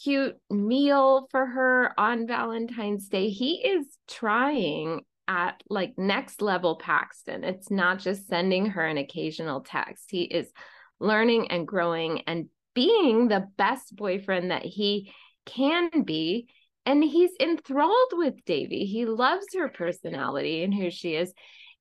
cute 0.04 0.36
meal 0.50 1.26
for 1.30 1.46
her 1.46 1.98
on 1.98 2.26
Valentine's 2.26 3.08
Day. 3.08 3.30
He 3.30 3.54
is 3.54 3.86
trying 4.08 5.00
at 5.26 5.62
like 5.70 5.94
next 5.96 6.42
level 6.42 6.76
Paxton. 6.76 7.44
It's 7.44 7.70
not 7.70 7.98
just 7.98 8.28
sending 8.28 8.66
her 8.66 8.84
an 8.84 8.98
occasional 8.98 9.62
text. 9.62 10.10
He 10.10 10.22
is 10.22 10.52
learning 11.00 11.50
and 11.50 11.66
growing 11.66 12.22
and 12.26 12.48
being 12.74 13.28
the 13.28 13.48
best 13.56 13.96
boyfriend 13.96 14.50
that 14.50 14.64
he 14.64 15.12
can 15.46 16.02
be. 16.02 16.48
And 16.86 17.02
he's 17.02 17.30
enthralled 17.40 18.12
with 18.12 18.44
Devi. 18.44 18.84
He 18.84 19.06
loves 19.06 19.46
her 19.54 19.68
personality 19.68 20.62
and 20.62 20.74
who 20.74 20.90
she 20.90 21.14
is. 21.14 21.32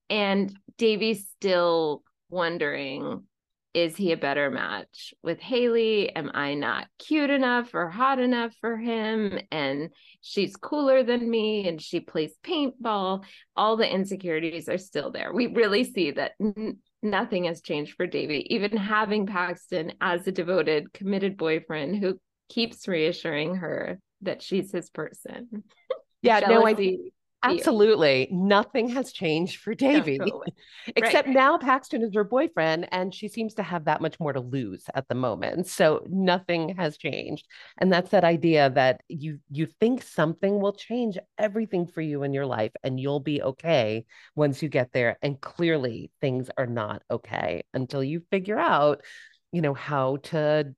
And 0.09 0.55
Devi's 0.77 1.27
still 1.35 2.03
wondering 2.29 3.23
is 3.73 3.95
he 3.95 4.11
a 4.11 4.17
better 4.17 4.51
match 4.51 5.13
with 5.23 5.39
Haley? 5.39 6.15
Am 6.15 6.31
I 6.33 6.53
not 6.53 6.87
cute 6.99 7.29
enough 7.29 7.73
or 7.73 7.89
hot 7.89 8.19
enough 8.19 8.53
for 8.61 8.77
him? 8.77 9.39
And 9.51 9.89
she's 10.21 10.55
cooler 10.55 11.03
than 11.03 11.29
me 11.29 11.67
and 11.67 11.81
she 11.81 11.99
plays 11.99 12.33
paintball. 12.43 13.23
All 13.55 13.75
the 13.75 13.91
insecurities 13.91 14.69
are 14.69 14.77
still 14.77 15.11
there. 15.11 15.33
We 15.33 15.47
really 15.47 15.83
see 15.83 16.11
that 16.11 16.33
nothing 17.01 17.45
has 17.45 17.61
changed 17.61 17.95
for 17.95 18.05
Devi, 18.05 18.53
even 18.53 18.77
having 18.77 19.25
Paxton 19.25 19.93
as 19.99 20.27
a 20.27 20.31
devoted, 20.31 20.93
committed 20.93 21.35
boyfriend 21.35 21.97
who 21.97 22.19
keeps 22.49 22.87
reassuring 22.87 23.55
her 23.55 23.99
that 24.21 24.41
she's 24.41 24.71
his 24.71 24.89
person. 24.89 25.63
Yeah, 26.21 26.39
no, 26.39 26.65
I 26.65 26.73
absolutely 27.43 28.27
nothing 28.31 28.89
has 28.89 29.11
changed 29.11 29.59
for 29.59 29.73
Devi, 29.73 30.17
totally. 30.17 30.53
except 30.95 31.27
right. 31.27 31.35
now 31.35 31.57
Paxton 31.57 32.01
is 32.01 32.13
her 32.15 32.23
boyfriend, 32.23 32.87
and 32.91 33.13
she 33.13 33.27
seems 33.27 33.53
to 33.55 33.63
have 33.63 33.85
that 33.85 34.01
much 34.01 34.19
more 34.19 34.33
to 34.33 34.39
lose 34.39 34.85
at 34.95 35.07
the 35.07 35.15
moment. 35.15 35.67
So 35.67 36.05
nothing 36.09 36.75
has 36.75 36.97
changed, 36.97 37.47
and 37.77 37.91
that's 37.91 38.11
that 38.11 38.23
idea 38.23 38.69
that 38.71 39.01
you 39.07 39.39
you 39.49 39.67
think 39.79 40.03
something 40.03 40.59
will 40.59 40.73
change 40.73 41.17
everything 41.37 41.87
for 41.87 42.01
you 42.01 42.23
in 42.23 42.33
your 42.33 42.45
life, 42.45 42.71
and 42.83 42.99
you'll 42.99 43.19
be 43.19 43.41
okay 43.41 44.05
once 44.35 44.63
you 44.63 44.69
get 44.69 44.91
there. 44.93 45.17
And 45.21 45.39
clearly, 45.39 46.11
things 46.21 46.49
are 46.57 46.67
not 46.67 47.03
okay 47.11 47.63
until 47.73 48.03
you 48.03 48.21
figure 48.31 48.59
out, 48.59 49.01
you 49.51 49.61
know, 49.61 49.73
how 49.73 50.17
to 50.17 50.73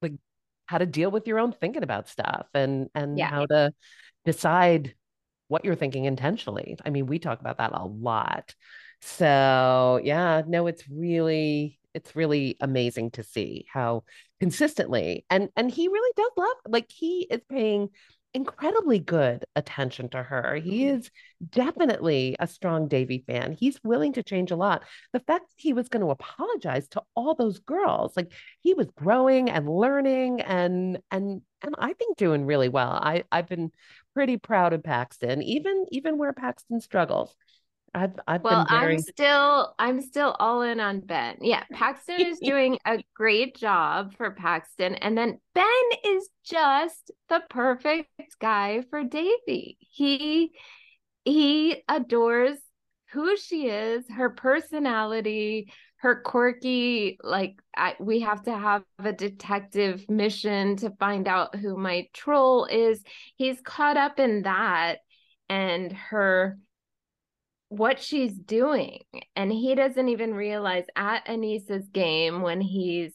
like 0.00 0.14
how 0.66 0.78
to 0.78 0.86
deal 0.86 1.10
with 1.10 1.26
your 1.26 1.38
own 1.38 1.52
thinking 1.52 1.82
about 1.82 2.08
stuff 2.08 2.46
and 2.54 2.88
and 2.94 3.18
yeah. 3.18 3.28
how 3.28 3.46
to 3.46 3.72
decide 4.24 4.94
what 5.52 5.64
you're 5.66 5.76
thinking 5.76 6.06
intentionally. 6.06 6.76
I 6.84 6.90
mean, 6.90 7.06
we 7.06 7.18
talk 7.18 7.40
about 7.40 7.58
that 7.58 7.72
a 7.74 7.84
lot. 7.84 8.54
So, 9.02 10.00
yeah, 10.02 10.42
no, 10.46 10.66
it's 10.66 10.88
really 10.88 11.78
it's 11.94 12.16
really 12.16 12.56
amazing 12.60 13.10
to 13.10 13.22
see 13.22 13.66
how 13.70 14.02
consistently 14.40 15.26
and 15.28 15.50
and 15.56 15.70
he 15.70 15.88
really 15.88 16.12
does 16.16 16.30
love 16.38 16.56
like 16.66 16.90
he 16.90 17.26
is 17.30 17.42
paying 17.50 17.90
incredibly 18.34 18.98
good 18.98 19.44
attention 19.56 20.08
to 20.08 20.22
her. 20.22 20.54
He 20.56 20.84
mm-hmm. 20.84 20.96
is 20.96 21.10
definitely 21.50 22.36
a 22.40 22.46
strong 22.46 22.88
Devi 22.88 23.24
fan. 23.26 23.52
He's 23.52 23.78
willing 23.84 24.14
to 24.14 24.22
change 24.22 24.50
a 24.50 24.56
lot. 24.56 24.84
The 25.12 25.20
fact 25.20 25.48
that 25.48 25.56
he 25.56 25.72
was 25.72 25.88
going 25.88 26.04
to 26.04 26.10
apologize 26.10 26.88
to 26.88 27.02
all 27.14 27.34
those 27.34 27.58
girls, 27.58 28.16
like 28.16 28.32
he 28.60 28.74
was 28.74 28.90
growing 28.96 29.50
and 29.50 29.68
learning 29.68 30.40
and 30.40 30.98
and 31.10 31.42
and 31.62 31.74
I 31.78 31.92
think 31.92 32.16
doing 32.16 32.46
really 32.46 32.68
well. 32.68 32.90
I 32.90 33.24
I've 33.30 33.48
been 33.48 33.70
pretty 34.14 34.36
proud 34.36 34.72
of 34.72 34.82
Paxton, 34.82 35.42
even 35.42 35.86
even 35.90 36.18
where 36.18 36.32
Paxton 36.32 36.80
struggles. 36.80 37.34
I've 37.94 38.14
I've 38.26 38.42
well, 38.42 38.64
been 38.64 38.80
very... 38.80 38.94
I'm 38.94 39.00
still 39.00 39.74
I'm 39.78 40.00
still 40.00 40.34
all 40.38 40.62
in 40.62 40.80
on 40.80 41.00
Ben. 41.00 41.36
Yeah, 41.40 41.64
Paxton 41.72 42.20
is 42.20 42.38
doing 42.42 42.78
a 42.86 43.02
great 43.14 43.56
job 43.56 44.14
for 44.16 44.30
Paxton, 44.30 44.94
and 44.96 45.16
then 45.16 45.38
Ben 45.54 45.88
is 46.04 46.28
just 46.44 47.10
the 47.28 47.42
perfect 47.50 48.08
guy 48.40 48.82
for 48.90 49.04
Devi. 49.04 49.76
He 49.80 50.52
he 51.24 51.82
adores 51.88 52.58
who 53.12 53.36
she 53.36 53.66
is, 53.66 54.04
her 54.10 54.30
personality, 54.30 55.70
her 56.02 56.16
quirky 56.16 57.16
like 57.22 57.62
I, 57.76 57.94
we 58.00 58.20
have 58.20 58.42
to 58.42 58.58
have 58.58 58.82
a 58.98 59.12
detective 59.12 60.04
mission 60.10 60.74
to 60.78 60.90
find 60.98 61.28
out 61.28 61.54
who 61.54 61.76
my 61.76 62.08
troll 62.12 62.64
is. 62.64 63.02
He's 63.36 63.60
caught 63.60 63.96
up 63.96 64.18
in 64.18 64.42
that 64.42 64.96
and 65.48 65.92
her 65.92 66.58
what 67.68 68.02
she's 68.02 68.32
doing. 68.32 69.04
And 69.36 69.52
he 69.52 69.76
doesn't 69.76 70.08
even 70.08 70.34
realize 70.34 70.86
at 70.96 71.24
Aneesa's 71.26 71.88
game 71.88 72.42
when 72.42 72.60
he's 72.60 73.12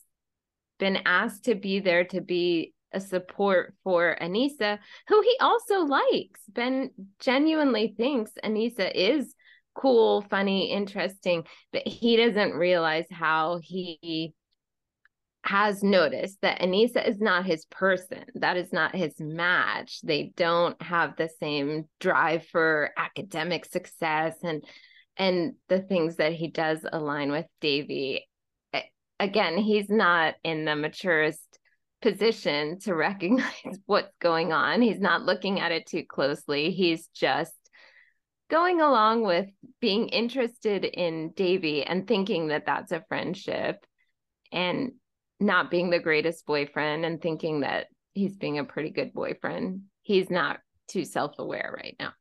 been 0.80 1.00
asked 1.06 1.43
to 1.45 1.56
be 1.56 1.82
there 1.82 2.06
to 2.06 2.21
be 2.21 2.73
a 2.93 3.02
support 3.02 3.76
for 3.84 4.17
Aneesa, 4.21 4.80
who 5.10 5.21
he 5.21 5.36
also 5.41 5.80
likes. 5.82 6.39
Ben 6.47 6.91
genuinely 7.19 7.93
thinks 7.97 8.32
Aneesa 8.45 8.89
is 8.95 9.36
cool, 9.78 10.22
funny, 10.30 10.72
interesting, 10.72 11.46
but 11.72 11.88
he 11.88 12.18
doesn't 12.18 12.54
realize 12.54 13.06
how 13.12 13.60
he 13.62 14.34
has 15.44 15.82
noticed 15.82 16.40
that 16.42 16.60
Aneesa 16.60 17.08
is 17.08 17.22
not 17.22 17.46
his 17.46 17.66
person. 17.66 18.26
That 18.36 18.58
is 18.58 18.74
not 18.74 18.96
his 18.96 19.13
match. 19.20 20.02
They 20.04 20.34
don't 20.36 20.82
have 20.82 21.16
the 21.16 21.30
same 21.40 21.86
drive 22.02 22.46
for 22.48 22.92
academic 22.98 23.66
success 23.66 24.36
and 24.44 24.63
and 25.16 25.54
the 25.68 25.80
things 25.80 26.18
that 26.18 26.34
he 26.34 26.50
does 26.50 26.86
align 26.92 27.32
with 27.32 27.46
Devi. 27.62 28.28
Again, 29.20 29.58
he's 29.58 29.90
not 29.90 30.36
in 30.44 30.66
the 30.66 30.76
maturest 30.76 31.40
position 32.02 32.78
to 32.82 32.94
recognize 32.96 33.80
what's 33.86 34.13
going 34.20 34.52
on. 34.52 34.82
He's 34.82 35.00
not 35.00 35.24
looking 35.24 35.60
at 35.60 35.72
it 35.72 35.88
too 35.88 36.04
closely. 36.08 36.72
He's 36.72 37.08
just 37.16 37.54
going 38.50 38.82
along 38.82 39.24
with 39.24 39.48
being 39.82 40.10
interested 40.10 40.86
in 40.86 41.32
Devi 41.36 41.84
and 41.84 42.08
thinking 42.08 42.48
that 42.48 42.66
that's 42.66 42.92
a 42.92 43.04
friendship 43.08 43.86
and 44.52 44.94
not 45.40 45.70
being 45.70 45.90
the 45.90 46.00
greatest 46.00 46.46
boyfriend 46.46 47.06
and 47.06 47.22
thinking 47.22 47.62
that 47.62 47.88
he's 48.14 48.38
being 48.38 48.58
a 48.58 48.64
pretty 48.64 48.90
good 48.90 49.14
boyfriend. 49.14 49.82
He's 50.02 50.30
not 50.30 50.60
too 50.88 51.06
self 51.06 51.36
aware 51.38 51.74
right 51.76 51.96
now. 52.00 52.14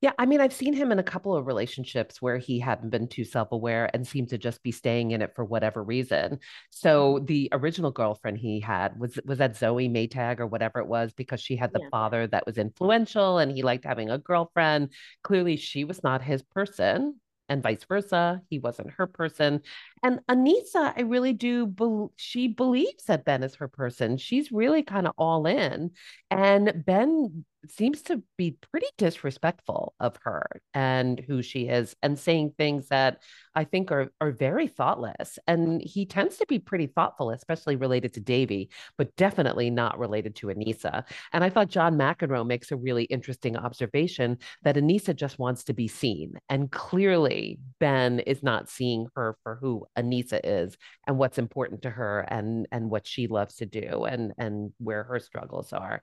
Yeah, 0.00 0.12
I 0.16 0.26
mean, 0.26 0.40
I've 0.40 0.52
seen 0.52 0.74
him 0.74 0.92
in 0.92 1.00
a 1.00 1.04
couple 1.04 1.34
of 1.34 1.46
relationships 1.46 2.22
where 2.22 2.38
he 2.38 2.60
hadn't 2.60 2.90
been 2.90 3.08
too 3.08 3.24
self 3.24 3.50
aware 3.50 3.90
and 3.92 4.06
seemed 4.06 4.28
to 4.28 4.38
just 4.38 4.62
be 4.62 4.70
staying 4.70 5.10
in 5.10 5.22
it 5.22 5.34
for 5.34 5.44
whatever 5.44 5.82
reason. 5.82 6.38
So 6.70 7.14
mm-hmm. 7.14 7.24
the 7.24 7.48
original 7.50 7.90
girlfriend 7.90 8.38
he 8.38 8.60
had 8.60 8.98
was 8.98 9.18
was 9.24 9.38
that 9.38 9.56
Zoe 9.56 9.88
Maytag 9.88 10.38
or 10.38 10.46
whatever 10.46 10.78
it 10.78 10.86
was 10.86 11.12
because 11.14 11.40
she 11.40 11.56
had 11.56 11.72
the 11.72 11.80
yeah. 11.82 11.88
father 11.90 12.28
that 12.28 12.46
was 12.46 12.58
influential 12.58 13.38
and 13.38 13.50
he 13.50 13.62
liked 13.62 13.84
having 13.84 14.08
a 14.08 14.18
girlfriend. 14.18 14.92
Clearly, 15.24 15.56
she 15.56 15.82
was 15.82 16.02
not 16.04 16.22
his 16.22 16.42
person 16.42 17.18
and 17.48 17.62
vice 17.62 17.84
versa. 17.84 18.42
He 18.48 18.58
wasn't 18.58 18.92
her 18.92 19.06
person. 19.06 19.62
And 20.02 20.20
Aneesa, 20.28 20.92
I 20.96 21.02
really 21.02 21.32
do, 21.32 21.66
be- 21.66 22.06
she 22.16 22.48
believes 22.48 23.04
that 23.04 23.24
Ben 23.24 23.42
is 23.42 23.56
her 23.56 23.68
person. 23.68 24.18
She's 24.18 24.52
really 24.52 24.82
kind 24.82 25.06
of 25.06 25.14
all 25.16 25.46
in. 25.46 25.92
And 26.30 26.84
Ben 26.86 27.44
seems 27.70 28.02
to 28.02 28.22
be 28.36 28.56
pretty 28.70 28.86
disrespectful 28.96 29.94
of 30.00 30.16
her 30.22 30.46
and 30.74 31.20
who 31.26 31.42
she 31.42 31.68
is 31.68 31.94
and 32.02 32.18
saying 32.18 32.52
things 32.56 32.88
that 32.88 33.22
I 33.54 33.64
think 33.64 33.90
are 33.90 34.08
are 34.20 34.30
very 34.30 34.68
thoughtless. 34.68 35.38
And 35.46 35.82
he 35.82 36.06
tends 36.06 36.36
to 36.38 36.46
be 36.46 36.58
pretty 36.58 36.86
thoughtful, 36.86 37.30
especially 37.30 37.76
related 37.76 38.14
to 38.14 38.20
Devi, 38.20 38.70
but 38.96 39.14
definitely 39.16 39.70
not 39.70 39.98
related 39.98 40.36
to 40.36 40.48
Aneesa. 40.48 41.04
And 41.32 41.42
I 41.42 41.50
thought 41.50 41.68
John 41.68 41.96
McEnroe 41.96 42.46
makes 42.46 42.70
a 42.70 42.76
really 42.76 43.04
interesting 43.04 43.56
observation 43.56 44.38
that 44.62 44.76
Aneesa 44.76 45.14
just 45.14 45.38
wants 45.38 45.64
to 45.64 45.74
be 45.74 45.88
seen. 45.88 46.34
And 46.48 46.70
clearly 46.70 47.58
Ben 47.80 48.20
is 48.20 48.42
not 48.42 48.68
seeing 48.68 49.08
her 49.16 49.36
for 49.42 49.56
who 49.60 49.86
Aneesa 49.96 50.40
is 50.44 50.76
and 51.06 51.18
what's 51.18 51.38
important 51.38 51.82
to 51.82 51.90
her 51.90 52.20
and 52.28 52.66
and 52.72 52.90
what 52.90 53.06
she 53.06 53.26
loves 53.26 53.56
to 53.56 53.66
do 53.66 54.04
and 54.04 54.32
and 54.38 54.72
where 54.78 55.04
her 55.04 55.18
struggles 55.18 55.72
are. 55.72 56.02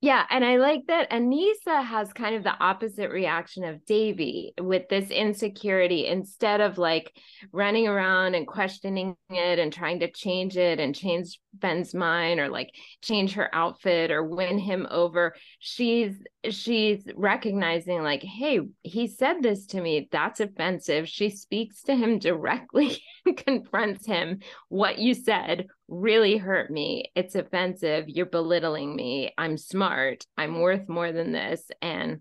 Yeah, 0.00 0.24
and 0.30 0.44
I 0.44 0.58
like 0.58 0.86
that 0.86 1.10
Aneesa 1.10 1.84
has 1.84 2.12
kind 2.12 2.36
of 2.36 2.44
the 2.44 2.56
opposite 2.60 3.10
reaction 3.10 3.64
of 3.64 3.84
Devi 3.84 4.52
with 4.60 4.88
this 4.88 5.10
insecurity. 5.10 6.06
Instead 6.06 6.60
of 6.60 6.78
like 6.78 7.12
running 7.50 7.88
around 7.88 8.36
and 8.36 8.46
questioning 8.46 9.16
it 9.28 9.58
and 9.58 9.72
trying 9.72 9.98
to 9.98 10.10
change 10.12 10.56
it 10.56 10.78
and 10.78 10.94
change 10.94 11.40
Ben's 11.52 11.94
mind 11.94 12.38
or 12.38 12.48
like 12.48 12.70
change 13.02 13.32
her 13.32 13.52
outfit 13.52 14.12
or 14.12 14.22
win 14.22 14.60
him 14.60 14.86
over, 14.88 15.34
she's 15.58 16.14
she's 16.48 17.02
recognizing 17.16 18.04
like, 18.04 18.22
hey, 18.22 18.60
he 18.82 19.08
said 19.08 19.42
this 19.42 19.66
to 19.66 19.80
me. 19.80 20.08
That's 20.12 20.38
offensive. 20.38 21.08
She 21.08 21.30
speaks 21.30 21.82
to 21.82 21.96
him 21.96 22.20
directly 22.20 23.02
and 23.26 23.36
confronts 23.36 24.06
him. 24.06 24.42
What 24.68 24.98
you 25.00 25.14
said 25.14 25.66
really 25.88 26.36
hurt 26.36 26.70
me. 26.70 27.10
It's 27.16 27.34
offensive. 27.34 28.08
You're 28.08 28.26
belittling 28.26 28.94
me. 28.94 29.32
I'm 29.36 29.56
smart. 29.56 30.24
I'm 30.36 30.60
worth 30.60 30.88
more 30.88 31.12
than 31.12 31.32
this. 31.32 31.62
And 31.82 32.20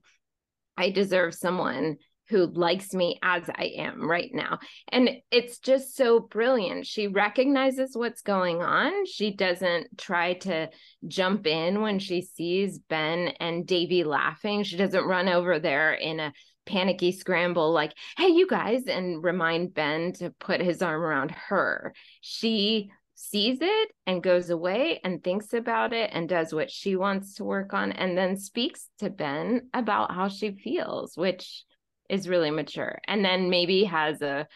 I 0.77 0.89
deserve 0.89 1.35
someone 1.35 1.97
who 2.29 2.45
likes 2.45 2.93
me 2.93 3.19
as 3.23 3.49
I 3.49 3.71
am 3.77 4.09
right 4.09 4.29
now. 4.33 4.59
And 4.89 5.09
it's 5.31 5.59
just 5.59 5.95
so 5.95 6.19
brilliant. 6.19 6.85
She 6.85 7.07
recognizes 7.07 7.95
what's 7.95 8.21
going 8.21 8.61
on. 8.61 9.05
She 9.05 9.33
doesn't 9.33 9.97
try 9.97 10.33
to 10.33 10.69
jump 11.07 11.47
in 11.47 11.81
when 11.81 11.99
she 11.99 12.21
sees 12.21 12.79
Ben 12.79 13.29
and 13.39 13.65
Devi 13.65 14.03
laughing. 14.03 14.63
She 14.63 14.77
doesn't 14.77 15.05
run 15.05 15.29
over 15.29 15.59
there 15.59 15.93
in 15.93 16.19
a 16.19 16.33
panicky 16.65 17.13
scramble 17.13 17.71
like, 17.71 17.93
"Hey 18.17 18.27
you 18.27 18.45
guys," 18.45 18.87
and 18.87 19.23
remind 19.23 19.73
Ben 19.73 20.11
to 20.13 20.31
put 20.31 20.59
his 20.59 20.81
arm 20.81 21.01
around 21.01 21.31
her. 21.31 21.93
She 22.19 22.91
sees 23.19 23.57
it 23.61 23.89
and 24.05 24.21
goes 24.21 24.51
away 24.51 24.99
and 25.03 25.23
thinks 25.23 25.51
about 25.53 25.91
it 25.91 26.11
and 26.13 26.29
does 26.29 26.53
what 26.53 26.69
she 26.69 26.95
wants 26.95 27.33
to 27.33 27.43
work 27.43 27.73
on 27.73 27.91
and 27.91 28.15
then 28.15 28.37
speaks 28.37 28.89
to 28.99 29.09
Ben 29.09 29.69
about 29.73 30.13
how 30.13 30.29
she 30.29 30.51
feels, 30.51 31.17
which 31.17 31.63
is 32.09 32.29
really 32.29 32.51
mature. 32.51 32.99
And 33.07 33.25
then 33.25 33.49
maybe 33.49 33.85
has 33.85 34.21
a 34.21 34.47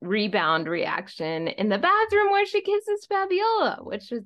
rebound 0.00 0.66
reaction 0.66 1.46
in 1.46 1.68
the 1.68 1.78
bathroom 1.78 2.32
where 2.32 2.44
she 2.44 2.60
kisses 2.60 3.06
Fabiola, 3.08 3.78
which 3.82 4.10
is 4.10 4.24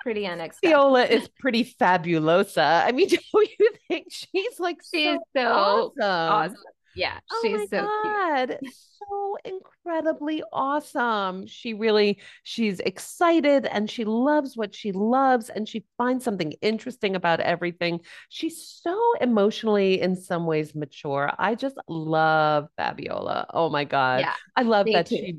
pretty 0.00 0.26
unexpected. 0.26 0.70
Fabiola 0.70 1.04
is 1.04 1.28
pretty 1.38 1.64
fabulosa. 1.64 2.82
I 2.86 2.92
mean, 2.92 3.08
don't 3.32 3.48
you 3.58 3.72
think 3.88 4.06
she's 4.08 4.58
like 4.58 4.78
she's 4.90 5.18
so, 5.36 5.92
so 6.00 6.02
awesome. 6.02 6.02
awesome. 6.02 6.56
Yeah, 6.94 7.18
oh 7.30 7.40
she's 7.42 7.70
so 7.70 7.82
God. 7.82 8.58
cute. 8.60 8.72
So 9.10 9.36
incredibly 9.44 10.44
awesome. 10.52 11.48
She 11.48 11.74
really 11.74 12.20
she's 12.44 12.78
excited 12.78 13.66
and 13.66 13.90
she 13.90 14.04
loves 14.04 14.56
what 14.56 14.76
she 14.76 14.92
loves 14.92 15.48
and 15.48 15.68
she 15.68 15.84
finds 15.98 16.24
something 16.24 16.52
interesting 16.62 17.16
about 17.16 17.40
everything. 17.40 17.98
She's 18.28 18.64
so 18.64 18.96
emotionally 19.20 20.00
in 20.00 20.14
some 20.14 20.46
ways 20.46 20.76
mature. 20.76 21.32
I 21.36 21.56
just 21.56 21.76
love 21.88 22.68
Fabiola. 22.76 23.46
Oh 23.52 23.70
my 23.70 23.82
God. 23.82 24.20
Yeah, 24.20 24.34
I 24.54 24.62
love 24.62 24.86
that 24.92 25.06
too. 25.06 25.16
she 25.16 25.36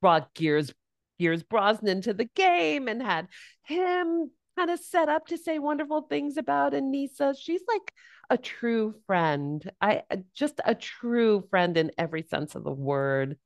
brought 0.00 0.32
Gears 0.34 0.72
Pierce 1.18 1.42
Brosnan 1.42 2.02
to 2.02 2.14
the 2.14 2.26
game 2.36 2.86
and 2.86 3.02
had 3.02 3.26
him 3.64 4.30
kind 4.56 4.70
of 4.70 4.78
set 4.78 5.08
up 5.08 5.26
to 5.26 5.38
say 5.38 5.58
wonderful 5.58 6.02
things 6.02 6.36
about 6.36 6.72
Aneesa. 6.72 7.34
She's 7.40 7.62
like 7.66 7.92
a 8.30 8.38
true 8.38 8.94
friend. 9.06 9.70
I 9.80 10.02
uh, 10.10 10.16
just 10.34 10.60
a 10.64 10.74
true 10.74 11.46
friend 11.50 11.76
in 11.76 11.90
every 11.98 12.22
sense 12.22 12.54
of 12.54 12.64
the 12.64 12.72
word. 12.72 13.38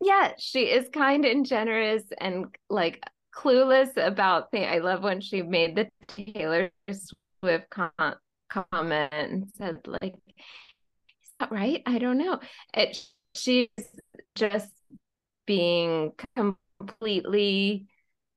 Yeah, 0.00 0.32
she 0.38 0.64
is 0.64 0.88
kind 0.88 1.24
and 1.24 1.44
generous 1.44 2.04
and 2.20 2.46
like 2.68 3.02
clueless 3.34 3.96
about 3.96 4.50
things. 4.50 4.66
I 4.70 4.78
love 4.78 5.02
when 5.02 5.20
she 5.20 5.42
made 5.42 5.76
the 5.76 5.88
Taylor 6.08 6.70
Swift 7.40 7.70
com- 7.70 8.14
comment 8.48 9.12
and 9.12 9.50
said 9.58 9.86
like, 9.86 10.14
"Is 10.14 11.32
that 11.38 11.52
right? 11.52 11.82
I 11.86 11.98
don't 11.98 12.18
know." 12.18 12.40
It, 12.74 12.98
she's 13.34 13.68
just 14.34 14.70
being 15.46 16.12
completely 16.36 17.88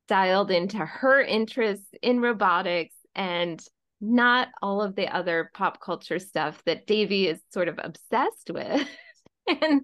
dialed 0.07 0.51
into 0.51 0.77
her 0.77 1.21
interests 1.21 1.87
in 2.01 2.19
robotics 2.19 2.95
and 3.15 3.63
not 4.03 4.49
all 4.61 4.81
of 4.81 4.95
the 4.95 5.07
other 5.07 5.49
pop 5.53 5.79
culture 5.79 6.19
stuff 6.19 6.61
that 6.65 6.85
Devi 6.85 7.27
is 7.27 7.41
sort 7.51 7.69
of 7.69 7.79
obsessed 7.81 8.51
with 8.51 8.87
and 9.47 9.81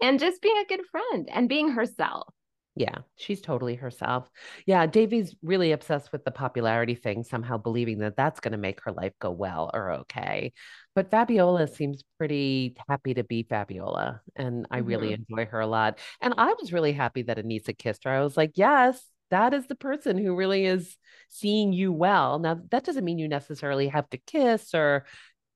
and 0.00 0.18
just 0.18 0.40
being 0.40 0.56
a 0.56 0.66
good 0.66 0.84
friend 0.90 1.28
and 1.30 1.48
being 1.48 1.70
herself. 1.70 2.32
Yeah, 2.76 2.98
she's 3.16 3.40
totally 3.40 3.74
herself. 3.74 4.30
Yeah, 4.64 4.86
Devi's 4.86 5.34
really 5.42 5.72
obsessed 5.72 6.12
with 6.12 6.24
the 6.24 6.30
popularity 6.30 6.94
thing, 6.94 7.24
somehow 7.24 7.58
believing 7.58 7.98
that 7.98 8.16
that's 8.16 8.38
going 8.38 8.52
to 8.52 8.58
make 8.58 8.80
her 8.84 8.92
life 8.92 9.14
go 9.20 9.32
well 9.32 9.68
or 9.74 9.90
okay. 9.92 10.52
But 10.94 11.10
Fabiola 11.10 11.66
seems 11.66 12.04
pretty 12.18 12.76
happy 12.88 13.14
to 13.14 13.24
be 13.24 13.42
Fabiola, 13.42 14.20
and 14.36 14.66
I 14.70 14.78
mm-hmm. 14.78 14.88
really 14.88 15.12
enjoy 15.12 15.46
her 15.46 15.58
a 15.58 15.66
lot. 15.66 15.98
And 16.20 16.34
I 16.38 16.54
was 16.60 16.72
really 16.72 16.92
happy 16.92 17.22
that 17.22 17.38
Aneesa 17.38 17.76
kissed 17.76 18.04
her. 18.04 18.10
I 18.10 18.22
was 18.22 18.36
like, 18.36 18.52
yes, 18.54 19.04
that 19.30 19.54
is 19.54 19.66
the 19.66 19.74
person 19.74 20.18
who 20.18 20.34
really 20.34 20.64
is 20.64 20.96
seeing 21.28 21.72
you 21.72 21.92
well. 21.92 22.38
Now, 22.38 22.60
that 22.70 22.84
doesn't 22.84 23.04
mean 23.04 23.18
you 23.18 23.28
necessarily 23.28 23.88
have 23.88 24.08
to 24.10 24.18
kiss 24.18 24.74
or 24.74 25.04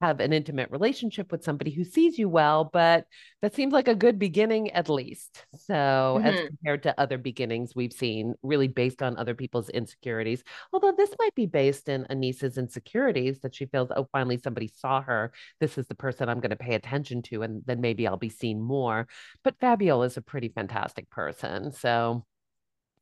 have 0.02 0.18
an 0.18 0.32
intimate 0.32 0.68
relationship 0.70 1.30
with 1.30 1.44
somebody 1.44 1.70
who 1.70 1.84
sees 1.84 2.18
you 2.18 2.28
well, 2.28 2.68
but 2.72 3.06
that 3.40 3.54
seems 3.54 3.72
like 3.72 3.86
a 3.86 3.94
good 3.94 4.18
beginning 4.18 4.72
at 4.72 4.88
least. 4.88 5.46
So, 5.56 5.74
mm-hmm. 5.74 6.26
as 6.26 6.46
compared 6.48 6.82
to 6.82 7.00
other 7.00 7.18
beginnings 7.18 7.74
we've 7.74 7.92
seen, 7.92 8.34
really 8.42 8.66
based 8.66 9.00
on 9.00 9.16
other 9.16 9.34
people's 9.34 9.68
insecurities. 9.68 10.42
Although 10.72 10.92
this 10.96 11.14
might 11.20 11.34
be 11.36 11.46
based 11.46 11.88
in 11.88 12.04
Aneesa's 12.10 12.58
insecurities 12.58 13.40
that 13.40 13.54
she 13.54 13.66
feels, 13.66 13.90
oh, 13.94 14.08
finally 14.10 14.38
somebody 14.42 14.66
saw 14.66 15.00
her. 15.02 15.32
This 15.60 15.78
is 15.78 15.86
the 15.86 15.94
person 15.94 16.28
I'm 16.28 16.40
going 16.40 16.50
to 16.50 16.56
pay 16.56 16.74
attention 16.74 17.22
to, 17.22 17.42
and 17.42 17.62
then 17.64 17.80
maybe 17.80 18.08
I'll 18.08 18.16
be 18.16 18.28
seen 18.28 18.60
more. 18.60 19.06
But 19.44 19.60
Fabiola 19.60 20.06
is 20.06 20.16
a 20.16 20.22
pretty 20.22 20.48
fantastic 20.48 21.10
person. 21.10 21.70
So, 21.70 22.24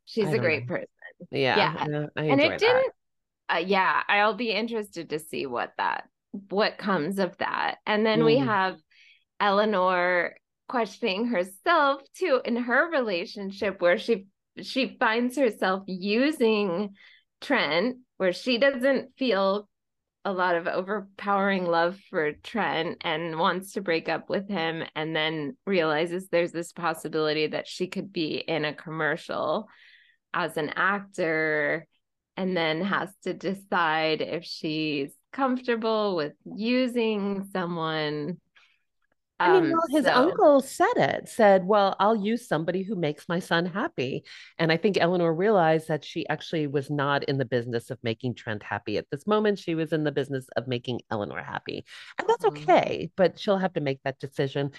she's 0.04 0.32
a 0.32 0.38
great 0.38 0.68
know. 0.68 0.76
person. 0.76 0.86
Yeah. 1.30 1.86
Yeah. 1.88 2.06
and 2.16 2.40
it 2.40 2.58
didn't, 2.58 2.92
uh, 3.52 3.62
yeah, 3.64 4.02
I'll 4.08 4.34
be 4.34 4.50
interested 4.50 5.10
to 5.10 5.18
see 5.18 5.46
what 5.46 5.72
that 5.78 6.04
what 6.48 6.78
comes 6.78 7.18
of 7.18 7.36
that. 7.38 7.76
And 7.86 8.06
then 8.06 8.20
mm. 8.20 8.26
we 8.26 8.38
have 8.38 8.76
Eleanor 9.40 10.36
questioning 10.68 11.26
herself 11.26 12.00
too 12.14 12.40
in 12.44 12.54
her 12.54 12.90
relationship 12.90 13.80
where 13.80 13.98
she 13.98 14.26
she 14.62 14.96
finds 15.00 15.36
herself 15.36 15.82
using 15.86 16.94
Trent 17.40 17.96
where 18.18 18.32
she 18.32 18.58
doesn't 18.58 19.16
feel 19.18 19.68
a 20.24 20.32
lot 20.32 20.54
of 20.54 20.66
overpowering 20.66 21.66
love 21.66 21.98
for 22.10 22.32
Trent 22.32 22.98
and 23.00 23.38
wants 23.38 23.72
to 23.72 23.80
break 23.80 24.08
up 24.08 24.28
with 24.28 24.48
him 24.48 24.84
and 24.94 25.16
then 25.16 25.56
realizes 25.66 26.28
there's 26.28 26.52
this 26.52 26.72
possibility 26.72 27.46
that 27.48 27.66
she 27.66 27.86
could 27.86 28.12
be 28.12 28.34
in 28.36 28.64
a 28.64 28.74
commercial 28.74 29.66
as 30.32 30.56
an 30.56 30.70
actor 30.70 31.86
and 32.36 32.56
then 32.56 32.82
has 32.82 33.10
to 33.22 33.34
decide 33.34 34.20
if 34.20 34.44
she's 34.44 35.10
comfortable 35.32 36.16
with 36.16 36.32
using 36.44 37.48
someone 37.52 38.38
I 39.40 39.52
mean, 39.52 39.64
um, 39.64 39.70
well, 39.72 39.86
his 39.88 40.04
so. 40.04 40.12
uncle 40.12 40.60
said 40.60 40.96
it, 40.96 41.28
said, 41.28 41.66
Well, 41.66 41.96
I'll 41.98 42.14
use 42.14 42.46
somebody 42.46 42.82
who 42.82 42.94
makes 42.94 43.26
my 43.26 43.38
son 43.38 43.64
happy. 43.64 44.24
And 44.58 44.70
I 44.70 44.76
think 44.76 44.98
Eleanor 45.00 45.34
realized 45.34 45.88
that 45.88 46.04
she 46.04 46.28
actually 46.28 46.66
was 46.66 46.90
not 46.90 47.24
in 47.24 47.38
the 47.38 47.46
business 47.46 47.90
of 47.90 47.98
making 48.02 48.34
Trent 48.34 48.62
happy 48.62 48.98
at 48.98 49.06
this 49.10 49.26
moment. 49.26 49.58
She 49.58 49.74
was 49.74 49.94
in 49.94 50.04
the 50.04 50.12
business 50.12 50.46
of 50.56 50.68
making 50.68 51.00
Eleanor 51.10 51.42
happy. 51.42 51.86
And 52.18 52.28
that's 52.28 52.44
mm-hmm. 52.44 52.70
okay, 52.70 53.10
but 53.16 53.38
she'll 53.40 53.56
have 53.56 53.72
to 53.72 53.80
make 53.80 54.00
that 54.04 54.20
decision. 54.20 54.72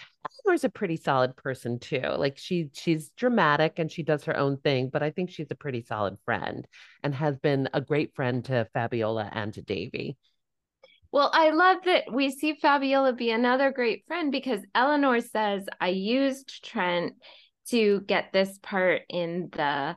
Eleanor's 0.45 0.63
a 0.63 0.69
pretty 0.69 0.97
solid 0.97 1.35
person 1.35 1.79
too. 1.79 2.01
Like 2.15 2.37
she 2.37 2.69
she's 2.73 3.09
dramatic 3.17 3.79
and 3.79 3.91
she 3.91 4.03
does 4.03 4.25
her 4.25 4.37
own 4.37 4.57
thing, 4.57 4.89
but 4.93 5.01
I 5.01 5.09
think 5.09 5.31
she's 5.31 5.49
a 5.49 5.55
pretty 5.55 5.81
solid 5.81 6.17
friend 6.23 6.67
and 7.03 7.15
has 7.15 7.39
been 7.39 7.67
a 7.73 7.81
great 7.81 8.13
friend 8.15 8.45
to 8.45 8.67
Fabiola 8.73 9.27
and 9.33 9.51
to 9.55 9.63
Devi. 9.63 10.17
Well, 11.11 11.29
I 11.33 11.49
love 11.49 11.77
that 11.85 12.05
we 12.11 12.31
see 12.31 12.55
Fabiola 12.55 13.13
be 13.13 13.31
another 13.31 13.71
great 13.71 14.05
friend 14.07 14.31
because 14.31 14.61
Eleanor 14.73 15.19
says, 15.19 15.65
I 15.79 15.89
used 15.89 16.63
Trent 16.63 17.13
to 17.69 18.01
get 18.01 18.31
this 18.31 18.57
part 18.61 19.01
in 19.09 19.49
the 19.51 19.95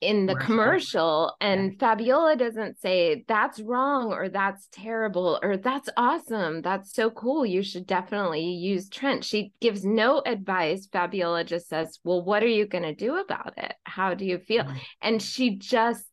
in 0.00 0.26
the 0.26 0.34
commercial, 0.34 1.34
and 1.40 1.72
yeah. 1.72 1.78
Fabiola 1.78 2.36
doesn't 2.36 2.78
say 2.80 3.24
that's 3.26 3.58
wrong 3.60 4.12
or 4.12 4.28
that's 4.28 4.68
terrible 4.70 5.38
or 5.42 5.56
that's 5.56 5.88
awesome. 5.96 6.60
That's 6.60 6.92
so 6.92 7.10
cool. 7.10 7.46
You 7.46 7.62
should 7.62 7.86
definitely 7.86 8.44
use 8.44 8.88
Trent. 8.88 9.24
She 9.24 9.52
gives 9.60 9.84
no 9.84 10.22
advice. 10.24 10.86
Fabiola 10.92 11.44
just 11.44 11.68
says 11.68 11.98
well 12.04 12.22
what 12.22 12.42
are 12.42 12.48
you 12.48 12.66
going 12.66 12.84
to 12.84 12.94
do 12.94 13.16
about 13.16 13.54
it? 13.56 13.74
How 13.84 14.14
do 14.14 14.24
you 14.24 14.38
feel? 14.38 14.64
Mm-hmm. 14.64 14.76
and 15.02 15.22
she 15.22 15.56
just 15.56 16.06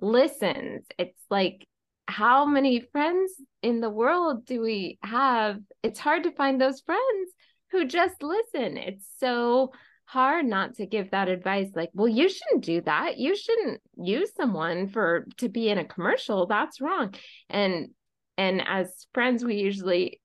listens. 0.00 0.86
It's 0.98 1.20
like 1.28 1.66
how 2.12 2.44
many 2.44 2.80
friends 2.92 3.32
in 3.62 3.80
the 3.80 3.90
world 3.90 4.44
do 4.44 4.60
we 4.60 4.98
have? 5.02 5.58
It's 5.82 5.98
hard 5.98 6.24
to 6.24 6.30
find 6.30 6.60
those 6.60 6.80
friends 6.80 7.30
who 7.70 7.86
just 7.86 8.22
listen. 8.22 8.76
It's 8.76 9.06
so 9.18 9.72
hard 10.04 10.44
not 10.44 10.74
to 10.74 10.86
give 10.86 11.10
that 11.10 11.28
advice 11.28 11.70
like, 11.74 11.88
well, 11.94 12.08
you 12.08 12.28
shouldn't 12.28 12.64
do 12.64 12.82
that. 12.82 13.16
You 13.16 13.34
shouldn't 13.34 13.80
use 13.96 14.30
someone 14.36 14.88
for 14.88 15.26
to 15.38 15.48
be 15.48 15.70
in 15.70 15.78
a 15.78 15.86
commercial. 15.86 16.46
That's 16.46 16.80
wrong. 16.80 17.14
And 17.48 17.88
and 18.36 18.62
as 18.66 19.06
friends, 19.14 19.44
we 19.44 19.56
usually 19.56 20.20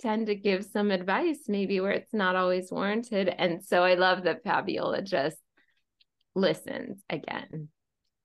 tend 0.00 0.26
to 0.26 0.34
give 0.34 0.64
some 0.64 0.90
advice 0.90 1.44
maybe 1.48 1.80
where 1.80 1.92
it's 1.92 2.12
not 2.12 2.36
always 2.36 2.70
warranted. 2.70 3.28
And 3.28 3.64
so 3.64 3.82
I 3.82 3.94
love 3.94 4.24
that 4.24 4.42
Fabiola 4.44 5.00
just 5.02 5.38
listens 6.34 7.02
again. 7.08 7.68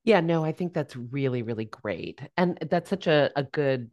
Yeah, 0.08 0.22
no, 0.22 0.46
I 0.46 0.54
think 0.54 0.74
that's 0.74 0.96
really, 0.96 1.42
really 1.42 1.66
great. 1.66 2.22
And 2.38 2.58
that's 2.72 2.90
such 2.90 3.08
a, 3.08 3.30
a 3.36 3.44
good 3.44 3.90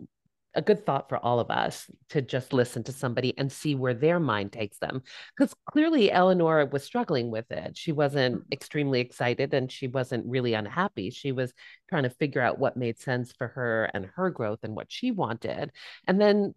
a 0.57 0.63
good 0.63 0.87
thought 0.87 1.09
for 1.09 1.19
all 1.19 1.41
of 1.41 1.51
us 1.51 1.91
to 2.11 2.23
just 2.23 2.53
listen 2.53 2.85
to 2.85 2.93
somebody 2.93 3.35
and 3.37 3.51
see 3.51 3.75
where 3.75 3.95
their 3.95 4.21
mind 4.21 4.53
takes 4.53 4.79
them. 4.79 5.03
Because 5.37 5.53
clearly 5.69 6.13
Eleanor 6.13 6.67
was 6.67 6.85
struggling 6.85 7.33
with 7.33 7.51
it. 7.51 7.77
She 7.77 7.91
wasn't 7.91 8.37
mm-hmm. 8.37 8.53
extremely 8.53 9.01
excited 9.01 9.53
and 9.53 9.73
she 9.73 9.89
wasn't 9.89 10.25
really 10.27 10.55
unhappy. 10.55 11.11
She 11.11 11.33
was 11.33 11.53
trying 11.89 12.05
to 12.05 12.11
figure 12.11 12.41
out 12.41 12.61
what 12.61 12.77
made 12.77 13.01
sense 13.01 13.33
for 13.33 13.49
her 13.49 13.91
and 13.93 14.07
her 14.15 14.31
growth 14.31 14.61
and 14.63 14.77
what 14.77 14.93
she 14.93 15.11
wanted. 15.11 15.73
And 16.07 16.21
then 16.21 16.55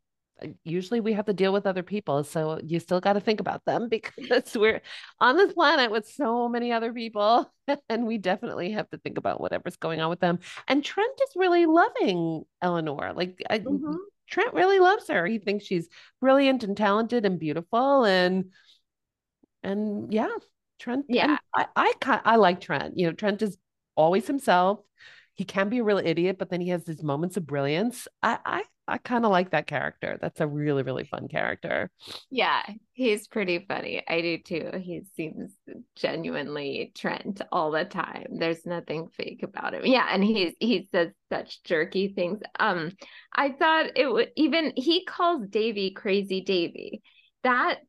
usually 0.64 1.00
we 1.00 1.14
have 1.14 1.26
to 1.26 1.34
deal 1.34 1.52
with 1.52 1.66
other 1.66 1.84
people 1.84 2.24
so 2.24 2.60
you 2.64 2.80
still 2.80 3.00
got 3.00 3.14
to 3.14 3.20
think 3.20 3.40
about 3.40 3.66
them 3.66 3.90
because 3.90 4.56
we're 4.56 4.82
on 5.20 5.38
this 5.38 5.54
planet 5.54 5.92
with 5.92 6.08
so 6.08 6.48
many 6.48 6.72
other 6.72 6.94
people 6.94 7.52
and 7.90 8.06
we 8.06 8.18
definitely 8.18 8.72
have 8.72 8.90
to 8.90 8.98
think 8.98 9.18
about 9.18 9.42
whatever's 9.42 9.78
going 9.78 10.00
on 10.00 10.10
with 10.10 10.20
them 10.20 10.40
and 10.68 10.84
trent 10.84 11.20
is 11.24 11.36
really 11.36 11.66
loving 11.66 12.44
eleanor 12.62 13.14
like 13.16 13.42
I, 13.50 13.60
mm-hmm. 13.60 13.96
trent 14.28 14.54
really 14.54 14.80
loves 14.80 15.08
her 15.08 15.26
he 15.26 15.40
thinks 15.40 15.66
she's 15.66 15.88
brilliant 16.22 16.64
and 16.64 16.78
talented 16.78 17.26
and 17.26 17.40
beautiful 17.40 18.04
and 18.04 18.52
and 19.64 20.14
yeah 20.14 20.30
trent 20.80 21.06
yeah 21.10 21.38
I, 21.56 21.66
I 21.76 22.22
i 22.24 22.36
like 22.36 22.62
trent 22.62 22.98
you 22.98 23.08
know 23.08 23.14
trent 23.14 23.42
is 23.42 23.58
always 23.96 24.28
himself 24.28 24.80
he 25.38 25.46
can 25.46 25.70
be 25.70 25.78
a 25.78 25.84
real 25.84 26.00
idiot 26.00 26.38
but 26.38 26.50
then 26.50 26.60
he 26.60 26.70
has 26.70 26.84
these 26.84 27.02
moments 27.02 27.38
of 27.38 27.48
brilliance 27.48 28.08
i 28.22 28.38
i 28.46 28.64
I 28.88 28.98
kind 28.98 29.26
of 29.26 29.32
like 29.32 29.52
that 29.52 29.68
character. 29.68 30.18
That's 30.22 30.40
a 30.40 30.48
really, 30.48 30.82
really 30.82 31.04
fun 31.04 31.28
character. 31.28 31.92
Yeah, 32.30 32.62
he's 32.94 33.28
pretty 33.28 33.66
funny. 33.68 34.02
I 34.08 34.22
do 34.22 34.38
too. 34.38 34.72
He 34.82 35.02
seems 35.16 35.52
genuinely 35.98 36.94
Trent 36.96 37.42
all 37.52 37.72
the 37.72 37.84
time. 37.84 38.38
There's 38.40 38.66
nothing 38.66 39.10
fake 39.10 39.44
about 39.44 39.74
him. 39.74 39.86
Yeah, 39.86 40.08
and 40.10 40.24
he's 40.24 40.54
he 40.60 40.88
says 40.92 41.10
such 41.30 41.64
jerky 41.64 42.14
things. 42.14 42.40
Um, 42.60 42.94
I 43.34 43.52
thought 43.52 43.98
it 43.98 44.10
would 44.10 44.32
even 44.38 44.72
he 44.78 45.04
calls 45.04 45.46
Devi 45.50 45.92
crazy 45.92 46.40
Devi. 46.42 47.02
That 47.44 47.80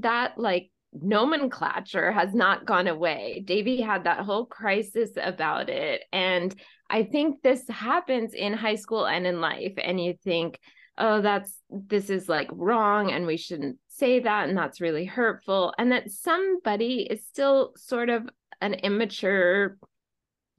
that 0.00 0.36
like 0.36 0.70
nomenclature 0.92 2.12
has 2.12 2.34
not 2.34 2.66
gone 2.66 2.86
away. 2.86 3.42
Devi 3.44 3.80
had 3.80 4.04
that 4.04 4.20
whole 4.20 4.44
crisis 4.44 5.10
about 5.16 5.70
it. 5.70 6.02
And 6.12 6.54
I 6.90 7.04
think 7.04 7.42
this 7.42 7.66
happens 7.68 8.34
in 8.34 8.52
high 8.52 8.74
school 8.76 9.06
and 9.06 9.26
in 9.26 9.40
life. 9.40 9.74
And 9.82 10.02
you 10.02 10.14
think, 10.22 10.58
oh, 10.98 11.20
that's 11.20 11.56
this 11.70 12.10
is 12.10 12.28
like 12.28 12.48
wrong 12.52 13.10
and 13.10 13.26
we 13.26 13.36
shouldn't 13.36 13.78
say 13.88 14.20
that. 14.20 14.48
And 14.48 14.56
that's 14.56 14.80
really 14.80 15.04
hurtful. 15.04 15.74
And 15.78 15.92
that 15.92 16.10
somebody 16.10 17.06
is 17.10 17.26
still 17.26 17.72
sort 17.76 18.10
of 18.10 18.28
an 18.60 18.74
immature, 18.74 19.76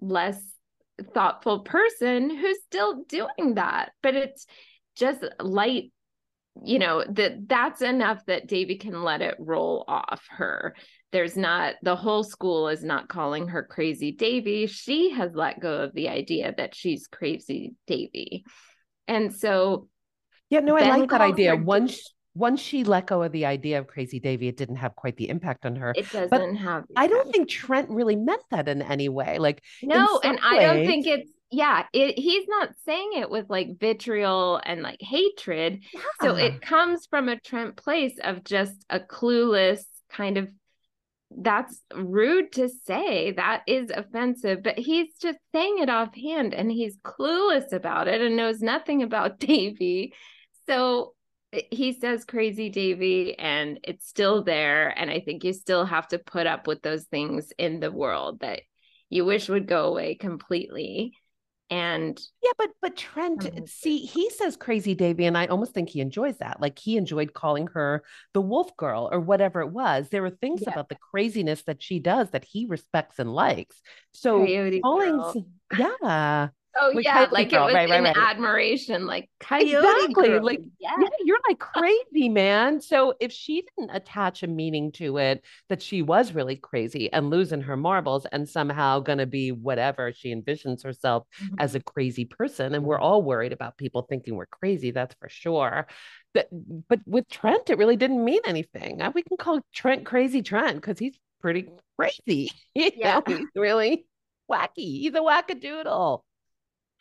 less 0.02 0.42
thoughtful 1.14 1.60
person 1.60 2.30
who's 2.36 2.58
still 2.66 3.04
doing 3.08 3.56
that. 3.56 3.92
But 4.02 4.16
it's 4.16 4.46
just 4.96 5.24
light 5.40 5.92
you 6.64 6.80
know 6.80 7.04
that 7.10 7.48
that's 7.48 7.82
enough 7.82 8.26
that 8.28 8.48
Devi 8.48 8.78
can 8.78 9.04
let 9.04 9.22
it 9.22 9.36
roll 9.40 9.84
off 9.88 10.24
her 10.30 10.74
there's 11.12 11.38
not 11.38 11.76
the 11.82 11.96
whole 11.96 12.24
school 12.24 12.68
is 12.68 12.84
not 12.84 13.08
calling 13.08 13.48
her 13.48 13.64
crazy 13.64 14.12
Devi. 14.12 14.68
She 14.68 15.12
has 15.12 15.32
let 15.34 15.60
go 15.60 15.82
of 15.82 15.94
the 15.94 16.10
idea 16.10 16.54
that 16.58 16.76
she's 16.76 17.08
crazy 17.08 17.74
Devi. 17.88 18.46
And 19.08 19.34
so 19.34 19.88
Yeah, 20.50 20.60
no, 20.60 20.78
I 20.78 20.98
like 20.98 21.10
that 21.10 21.22
idea. 21.22 21.56
Once 21.56 22.14
once 22.34 22.60
she 22.60 22.84
let 22.84 23.08
go 23.08 23.24
of 23.24 23.32
the 23.32 23.46
idea 23.46 23.80
of 23.80 23.88
crazy 23.88 24.20
Devi, 24.20 24.50
it 24.50 24.58
didn't 24.58 24.76
have 24.76 24.94
quite 24.96 25.16
the 25.16 25.30
impact 25.30 25.66
on 25.66 25.78
her. 25.78 25.94
It 25.96 26.12
doesn't 26.12 26.30
but 26.30 26.56
have 26.58 26.84
I 26.96 27.08
don't 27.08 27.32
think 27.32 27.50
Trent 27.50 27.90
really 27.90 28.18
meant 28.18 28.44
that 28.52 28.68
in 28.68 28.82
any 28.82 29.08
way. 29.08 29.38
Like 29.38 29.64
No, 29.82 30.20
and 30.24 30.34
ways, 30.34 30.42
I 30.44 30.60
don't 30.60 30.86
think 30.86 31.08
it's 31.08 31.32
yeah, 31.52 31.86
it, 31.94 32.20
he's 32.20 32.48
not 32.50 32.70
saying 32.86 33.12
it 33.14 33.30
with 33.30 33.50
like 33.50 33.80
vitriol 33.80 34.60
and 34.66 34.82
like 34.82 35.00
hatred. 35.00 35.84
Yeah. 35.94 36.02
So 36.22 36.36
it 36.36 36.62
comes 36.62 37.06
from 37.06 37.30
a 37.30 37.40
Trent 37.40 37.78
place 37.78 38.18
of 38.22 38.44
just 38.44 38.74
a 38.90 39.00
clueless 39.00 39.84
kind 40.10 40.38
of 40.38 40.52
that's 41.38 41.82
rude 41.96 42.52
to 42.54 42.70
say. 42.70 43.32
That 43.32 43.64
is 43.68 43.90
offensive 43.90 44.64
but 44.64 44.78
he's 44.78 45.18
just 45.22 45.40
saying 45.54 45.80
it 45.80 45.90
offhand 45.90 46.54
and 46.54 46.72
he's 46.72 46.98
clueless 46.98 47.72
about 47.74 48.08
it 48.08 48.22
and 48.22 48.36
knows 48.36 48.62
nothing 48.62 49.04
about 49.04 49.40
devi. 49.40 50.14
So 50.68 51.14
eh, 51.54 51.62
he 51.72 51.94
says 51.94 52.26
crazy 52.26 52.70
devi 52.70 53.38
and 53.38 53.80
it's 53.84 54.08
still 54.08 54.44
there. 54.44 54.90
And 54.90 55.10
i 55.10 55.20
think 55.20 55.44
you 55.44 55.54
still 55.54 55.86
have 55.86 56.08
to 56.10 56.20
put 56.20 56.48
up 56.48 56.68
with 56.68 56.82
those 56.82 57.06
things 57.06 57.52
in 57.58 57.80
the 57.80 57.92
world 57.92 58.40
that 58.42 58.62
you 59.10 59.26
wish 59.26 59.50
would 59.50 59.68
go 59.68 59.86
away 59.86 60.16
completely 60.16 61.14
and 61.72 62.22
yeah 62.44 62.52
but 62.60 62.70
but 62.80 62.96
trent 62.96 63.50
see 63.68 63.98
he 63.98 64.30
says 64.30 64.56
crazy 64.56 64.94
devi 64.94 65.26
and 65.26 65.36
i 65.36 65.48
almost 65.48 65.74
think 65.74 65.90
he 65.90 66.00
enjoys 66.00 66.38
that. 66.38 66.62
Like 66.62 66.80
he 66.80 66.98
enjoyed 66.98 67.34
calling 67.34 67.68
her 67.68 68.04
the 68.34 68.42
wolf 68.42 68.76
girl 68.78 69.10
or 69.12 69.20
whatever 69.20 69.62
it 69.62 69.70
was. 69.70 70.10
There 70.10 70.26
are 70.26 70.30
things 70.30 70.62
yeah. 70.62 70.72
about 70.72 70.90
the 70.90 70.96
craziness 70.96 71.64
that 71.64 71.82
she 71.82 72.00
does 72.00 72.32
that 72.32 72.46
he 72.46 72.66
respects 72.66 73.20
and 73.20 73.34
likes. 73.34 73.82
So 74.14 74.46
calling 74.82 75.48
yeah 75.78 76.50
Oh 76.78 76.98
yeah, 77.00 77.28
like 77.32 77.50
girl. 77.50 77.64
it 77.64 77.66
was 77.68 77.76
right, 77.76 77.90
right, 77.90 78.04
right. 78.04 78.18
admiration, 78.18 79.06
like. 79.06 79.30
Exactly, 79.40 80.28
girl. 80.28 80.44
like 80.44 80.60
yes. 80.80 80.94
yeah, 81.00 81.08
you're 81.24 81.40
like 81.48 81.60
crazy, 81.60 82.30
man. 82.30 82.82
So 82.82 83.14
if 83.20 83.32
she 83.32 83.64
didn't 83.78 83.96
attach 83.96 84.44
a 84.44 84.48
meaning 84.48 84.92
to 84.94 85.18
it, 85.18 85.44
that 85.70 85.82
she 85.82 86.02
was 86.02 86.34
really 86.34 86.56
crazy 86.56 87.12
and 87.14 87.30
losing 87.30 87.62
her 87.62 87.78
marbles 87.78 88.26
and 88.32 88.50
somehow 88.50 89.00
gonna 89.00 89.26
be 89.26 89.52
whatever 89.52 90.12
she 90.12 90.34
envisions 90.34 90.84
herself 90.84 91.26
mm-hmm. 91.42 91.56
as 91.60 91.76
a 91.76 91.80
crazy 91.80 92.26
person, 92.26 92.74
and 92.74 92.84
we're 92.84 93.00
all 93.00 93.22
worried 93.22 93.54
about 93.54 93.78
people 93.78 94.02
thinking 94.02 94.36
we're 94.36 94.46
crazy. 94.48 94.92
That's 94.92 95.16
for 95.16 95.30
sure. 95.30 95.88
But 96.34 96.50
but 96.90 97.00
with 97.06 97.30
Trent, 97.30 97.70
it 97.70 97.78
really 97.78 97.96
didn't 97.96 98.24
mean 98.24 98.42
anything. 98.46 99.02
We 99.14 99.24
can 99.24 99.38
call 99.38 99.62
Trent 99.74 100.06
crazy 100.06 100.42
Trent 100.42 100.76
because 100.76 101.00
he's 101.00 101.18
pretty 101.40 101.70
crazy. 101.98 102.52
You 102.76 102.92
yeah, 102.94 103.22
know, 103.26 103.38
he's 103.38 103.48
really 103.56 104.06
wacky. 104.52 105.00
He's 105.00 105.14
a 105.14 105.20
wackadoodle. 105.20 106.24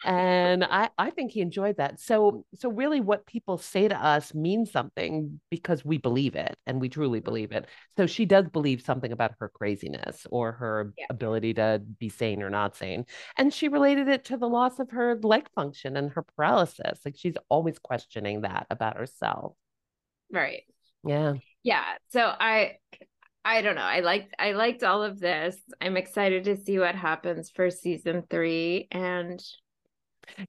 And 0.02 0.64
I, 0.64 0.90
I 0.98 1.10
think 1.10 1.30
he 1.30 1.40
enjoyed 1.40 1.76
that. 1.78 2.00
So 2.00 2.44
so 2.54 2.70
really 2.70 3.00
what 3.00 3.26
people 3.26 3.58
say 3.58 3.88
to 3.88 3.96
us 3.96 4.34
means 4.34 4.70
something 4.70 5.40
because 5.50 5.84
we 5.84 5.98
believe 5.98 6.34
it 6.34 6.56
and 6.66 6.80
we 6.80 6.88
truly 6.88 7.20
mm-hmm. 7.20 7.24
believe 7.24 7.52
it. 7.52 7.66
So 7.96 8.06
she 8.06 8.26
does 8.26 8.48
believe 8.48 8.82
something 8.82 9.12
about 9.12 9.32
her 9.38 9.48
craziness 9.48 10.26
or 10.30 10.52
her 10.52 10.92
yeah. 10.98 11.06
ability 11.10 11.54
to 11.54 11.82
be 11.98 12.08
sane 12.08 12.42
or 12.42 12.50
not 12.50 12.76
sane. 12.76 13.06
And 13.38 13.52
she 13.52 13.68
related 13.68 14.08
it 14.08 14.24
to 14.26 14.36
the 14.36 14.48
loss 14.48 14.78
of 14.78 14.90
her 14.90 15.18
leg 15.22 15.48
function 15.54 15.96
and 15.96 16.10
her 16.12 16.24
paralysis. 16.36 17.00
Like 17.04 17.16
she's 17.16 17.36
always 17.48 17.78
questioning 17.78 18.42
that 18.42 18.66
about 18.70 18.96
herself. 18.96 19.54
Right. 20.30 20.64
Yeah. 21.04 21.34
Yeah. 21.62 21.84
So 22.10 22.20
I 22.20 22.76
I 23.44 23.60
don't 23.60 23.74
know. 23.74 23.82
I 23.82 24.00
liked 24.00 24.34
I 24.38 24.52
liked 24.52 24.82
all 24.82 25.02
of 25.02 25.20
this. 25.20 25.56
I'm 25.80 25.96
excited 25.96 26.44
to 26.44 26.56
see 26.56 26.78
what 26.78 26.94
happens 26.94 27.50
for 27.50 27.70
season 27.70 28.24
3 28.30 28.88
and 28.90 29.42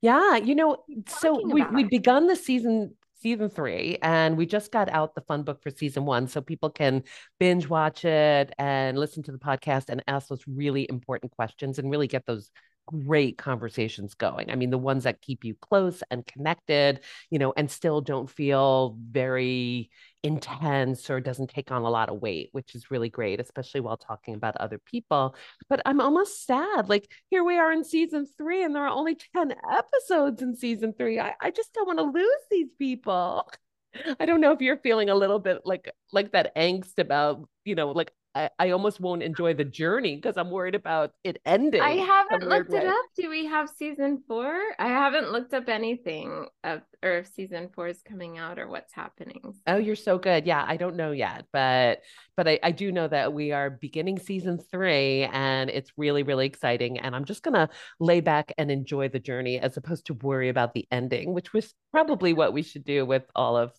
yeah, 0.02 0.38
you 0.38 0.56
know, 0.56 0.78
so 1.08 1.42
we 1.46 1.64
we 1.74 1.84
begun 1.84 2.28
the 2.28 2.36
season 2.36 2.96
season 3.22 3.50
three 3.50 3.98
and 4.04 4.38
we 4.38 4.46
just 4.46 4.72
got 4.72 4.88
out 4.90 5.16
the 5.16 5.22
fun 5.22 5.42
book 5.42 5.60
for 5.64 5.72
season 5.72 6.06
one 6.06 6.28
so 6.28 6.42
people 6.42 6.70
can 6.70 7.02
binge 7.40 7.68
watch 7.68 8.06
it 8.06 8.54
and 8.60 9.00
listen 9.00 9.24
to 9.24 9.32
the 9.32 9.40
podcast 9.40 9.86
and 9.90 10.04
ask 10.08 10.28
those 10.28 10.44
really 10.48 10.86
important 10.90 11.32
questions 11.32 11.80
and 11.80 11.90
really 11.90 12.08
get 12.08 12.24
those 12.28 12.52
great 12.86 13.38
conversations 13.38 14.14
going. 14.14 14.52
I 14.52 14.56
mean, 14.56 14.70
the 14.70 14.78
ones 14.78 15.04
that 15.04 15.22
keep 15.22 15.44
you 15.44 15.56
close 15.56 16.04
and 16.10 16.26
connected, 16.26 17.02
you 17.30 17.40
know, 17.40 17.54
and 17.56 17.70
still 17.70 18.02
don't 18.02 18.30
feel 18.30 18.98
very 19.00 19.90
intense 20.24 21.10
or 21.10 21.20
doesn't 21.20 21.50
take 21.50 21.72
on 21.72 21.84
a 21.84 21.90
lot 21.90 22.10
of 22.10 22.22
weight, 22.22 22.50
which 22.52 22.74
is 22.76 22.90
really 22.90 23.10
great, 23.10 23.40
especially 23.40 23.80
while 23.80 23.98
talking 23.98 24.34
about 24.34 24.58
other 24.58 24.80
people. 24.80 25.36
But 25.70 25.82
I'm 25.86 26.02
almost 26.02 26.46
sad. 26.46 26.90
Like, 26.90 27.12
here 27.30 27.44
we 27.44 27.58
are 27.58 27.72
in 27.72 27.84
season 27.84 28.26
three, 28.38 28.64
and 28.64 28.76
there 28.76 28.84
are 28.86 28.90
only 28.90 29.18
10 29.36 29.54
episodes 29.72 30.42
in 30.42 30.56
season 30.56 30.94
three. 30.98 31.20
I, 31.20 31.34
I 31.42 31.52
just 31.52 31.74
don't 31.74 31.88
want 31.88 32.00
to 32.00 32.20
lose 32.20 32.42
these 32.50 32.70
people. 32.78 33.50
I 34.20 34.26
don't 34.26 34.42
know 34.42 34.52
if 34.52 34.62
you're 34.62 34.78
feeling 34.78 35.10
a 35.10 35.16
little 35.16 35.40
bit 35.40 35.62
like 35.64 35.90
like 36.12 36.32
that 36.34 36.56
angst 36.56 36.98
about, 36.98 37.48
you 37.64 37.76
know, 37.76 37.92
like 37.92 38.12
I, 38.36 38.50
I 38.60 38.70
almost 38.72 39.00
won't 39.00 39.24
enjoy 39.24 39.54
the 39.54 39.64
journey 39.64 40.16
because 40.18 40.36
I'm 40.36 40.52
worried 40.52 40.76
about 40.76 41.14
it 41.24 41.42
ending. 41.46 41.82
I 41.82 41.92
haven't 41.92 42.48
looked 42.48 42.70
way. 42.70 42.80
it 42.80 42.88
up. 42.88 43.06
Do 43.16 43.30
we 43.30 43.46
have 43.46 43.70
season 43.70 44.22
four? 44.28 44.60
I 44.78 44.90
haven't 44.90 45.32
looked 45.32 45.54
up 45.54 45.70
anything 45.70 46.48
of 46.66 46.82
or 47.02 47.20
if 47.20 47.28
season 47.28 47.70
four 47.74 47.88
is 47.88 48.02
coming 48.02 48.38
out 48.38 48.60
or 48.60 48.68
what's 48.68 48.94
happening. 48.94 49.42
Oh, 49.68 49.78
you're 49.78 49.96
so 49.96 50.18
good. 50.18 50.46
Yeah, 50.46 50.66
I 50.68 50.76
don't 50.76 50.98
know 50.98 51.12
yet, 51.12 51.46
but 51.54 52.02
but 52.36 52.48
I, 52.48 52.60
I 52.62 52.72
do 52.72 52.92
know 52.92 53.08
that 53.08 53.32
we 53.32 53.54
are 53.54 53.70
beginning 53.70 54.20
season 54.20 54.60
three 54.70 55.24
and 55.24 55.70
it's 55.70 55.94
really, 55.96 56.24
really 56.24 56.46
exciting. 56.46 57.00
And 57.00 57.16
I'm 57.16 57.26
just 57.26 57.42
gonna 57.42 57.70
lay 58.02 58.20
back 58.20 58.54
and 58.58 58.70
enjoy 58.70 59.08
the 59.08 59.20
journey 59.20 59.60
as 59.60 59.78
opposed 59.78 60.08
to 60.08 60.14
worry 60.14 60.50
about 60.50 60.74
the 60.74 60.86
ending, 60.92 61.34
which 61.34 61.54
was 61.54 61.74
probably 61.92 62.34
what 62.34 62.52
we 62.52 62.64
should 62.64 62.84
do 62.84 63.06
with 63.06 63.24
all 63.34 63.56
of 63.56 63.72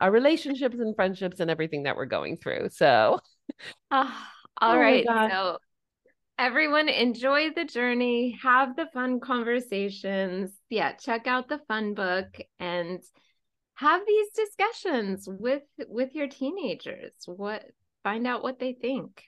our 0.00 0.10
relationships 0.10 0.78
and 0.78 0.94
friendships 0.94 1.40
and 1.40 1.50
everything 1.50 1.84
that 1.84 1.96
we're 1.96 2.04
going 2.06 2.36
through. 2.36 2.68
So 2.70 3.18
Oh, 3.90 4.26
all 4.60 4.76
oh 4.76 4.78
right. 4.78 5.06
So 5.06 5.58
everyone 6.38 6.88
enjoy 6.88 7.50
the 7.50 7.64
journey, 7.64 8.38
have 8.42 8.76
the 8.76 8.86
fun 8.92 9.20
conversations. 9.20 10.52
Yeah, 10.70 10.92
check 10.92 11.26
out 11.26 11.48
the 11.48 11.60
fun 11.68 11.94
book 11.94 12.36
and 12.58 13.00
have 13.74 14.02
these 14.06 14.28
discussions 14.30 15.28
with 15.28 15.62
with 15.88 16.14
your 16.14 16.28
teenagers. 16.28 17.14
What 17.26 17.64
find 18.02 18.26
out 18.26 18.42
what 18.42 18.58
they 18.58 18.72
think. 18.72 19.24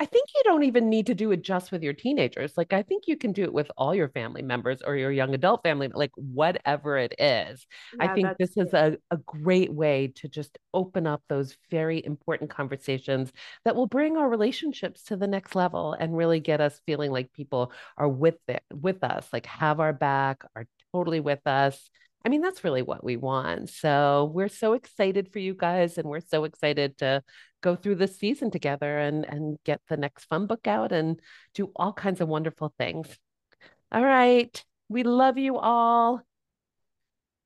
I 0.00 0.06
think 0.06 0.28
you 0.34 0.42
don't 0.44 0.62
even 0.62 0.88
need 0.88 1.06
to 1.06 1.14
do 1.14 1.30
it 1.32 1.42
just 1.42 1.72
with 1.72 1.82
your 1.82 1.92
teenagers. 1.92 2.56
Like, 2.56 2.72
I 2.72 2.82
think 2.82 3.04
you 3.06 3.16
can 3.16 3.32
do 3.32 3.42
it 3.44 3.52
with 3.52 3.70
all 3.76 3.94
your 3.94 4.08
family 4.08 4.42
members 4.42 4.82
or 4.82 4.96
your 4.96 5.10
young 5.10 5.34
adult 5.34 5.62
family, 5.62 5.88
like 5.88 6.12
whatever 6.16 6.96
it 6.96 7.14
is. 7.18 7.66
Yeah, 7.98 8.10
I 8.10 8.14
think 8.14 8.28
this 8.38 8.56
is 8.56 8.72
a, 8.74 8.96
a 9.10 9.16
great 9.18 9.72
way 9.72 10.12
to 10.16 10.28
just 10.28 10.58
open 10.74 11.06
up 11.06 11.22
those 11.28 11.56
very 11.70 12.04
important 12.04 12.50
conversations 12.50 13.32
that 13.64 13.76
will 13.76 13.86
bring 13.86 14.16
our 14.16 14.28
relationships 14.28 15.02
to 15.04 15.16
the 15.16 15.26
next 15.26 15.54
level 15.54 15.94
and 15.94 16.16
really 16.16 16.40
get 16.40 16.60
us 16.60 16.80
feeling 16.86 17.10
like 17.10 17.32
people 17.32 17.72
are 17.96 18.08
with 18.08 18.38
it, 18.48 18.62
with 18.72 19.02
us, 19.04 19.28
like 19.32 19.46
have 19.46 19.80
our 19.80 19.92
back, 19.92 20.42
are 20.54 20.66
totally 20.92 21.20
with 21.20 21.46
us. 21.46 21.90
I 22.24 22.28
mean, 22.28 22.40
that's 22.40 22.64
really 22.64 22.82
what 22.82 23.04
we 23.04 23.16
want. 23.16 23.70
So 23.70 24.30
we're 24.34 24.48
so 24.48 24.72
excited 24.74 25.32
for 25.32 25.38
you 25.38 25.54
guys, 25.54 25.98
and 25.98 26.08
we're 26.08 26.20
so 26.20 26.44
excited 26.44 26.98
to 26.98 27.22
go 27.62 27.76
through 27.76 27.96
this 27.96 28.18
season 28.18 28.50
together 28.50 28.98
and 28.98 29.24
and 29.24 29.58
get 29.64 29.80
the 29.88 29.96
next 29.96 30.24
fun 30.26 30.46
book 30.46 30.66
out 30.66 30.92
and 30.92 31.20
do 31.54 31.72
all 31.76 31.92
kinds 31.92 32.20
of 32.20 32.28
wonderful 32.28 32.74
things. 32.78 33.18
All 33.92 34.04
right. 34.04 34.64
We 34.88 35.02
love 35.02 35.38
you 35.38 35.58
all. 35.58 36.22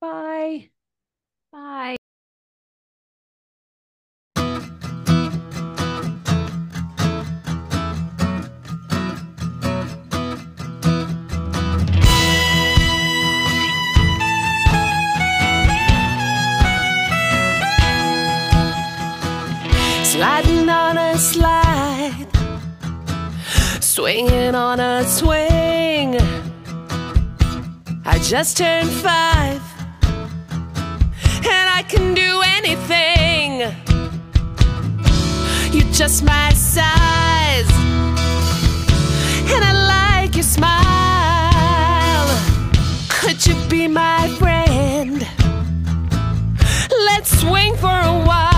Bye. 0.01 0.71
Bye. 1.53 1.97
Swinging 24.13 24.55
on 24.55 24.79
a 24.79 25.05
swing. 25.05 26.17
I 28.05 28.19
just 28.23 28.59
turned 28.59 28.91
five, 28.91 29.63
and 30.05 31.67
I 31.79 31.83
can 31.89 32.13
do 32.13 32.43
anything. 32.59 33.61
You're 35.73 35.93
just 35.93 36.25
my 36.25 36.53
size, 36.53 37.71
and 39.55 39.65
I 39.65 39.73
like 39.95 40.35
your 40.35 40.45
smile. 40.45 42.29
Could 43.09 43.47
you 43.47 43.55
be 43.71 43.89
my 43.89 44.29
friend? 44.39 45.27
Let's 47.07 47.41
swing 47.41 47.77
for 47.77 47.87
a 47.87 48.25
while. 48.27 48.52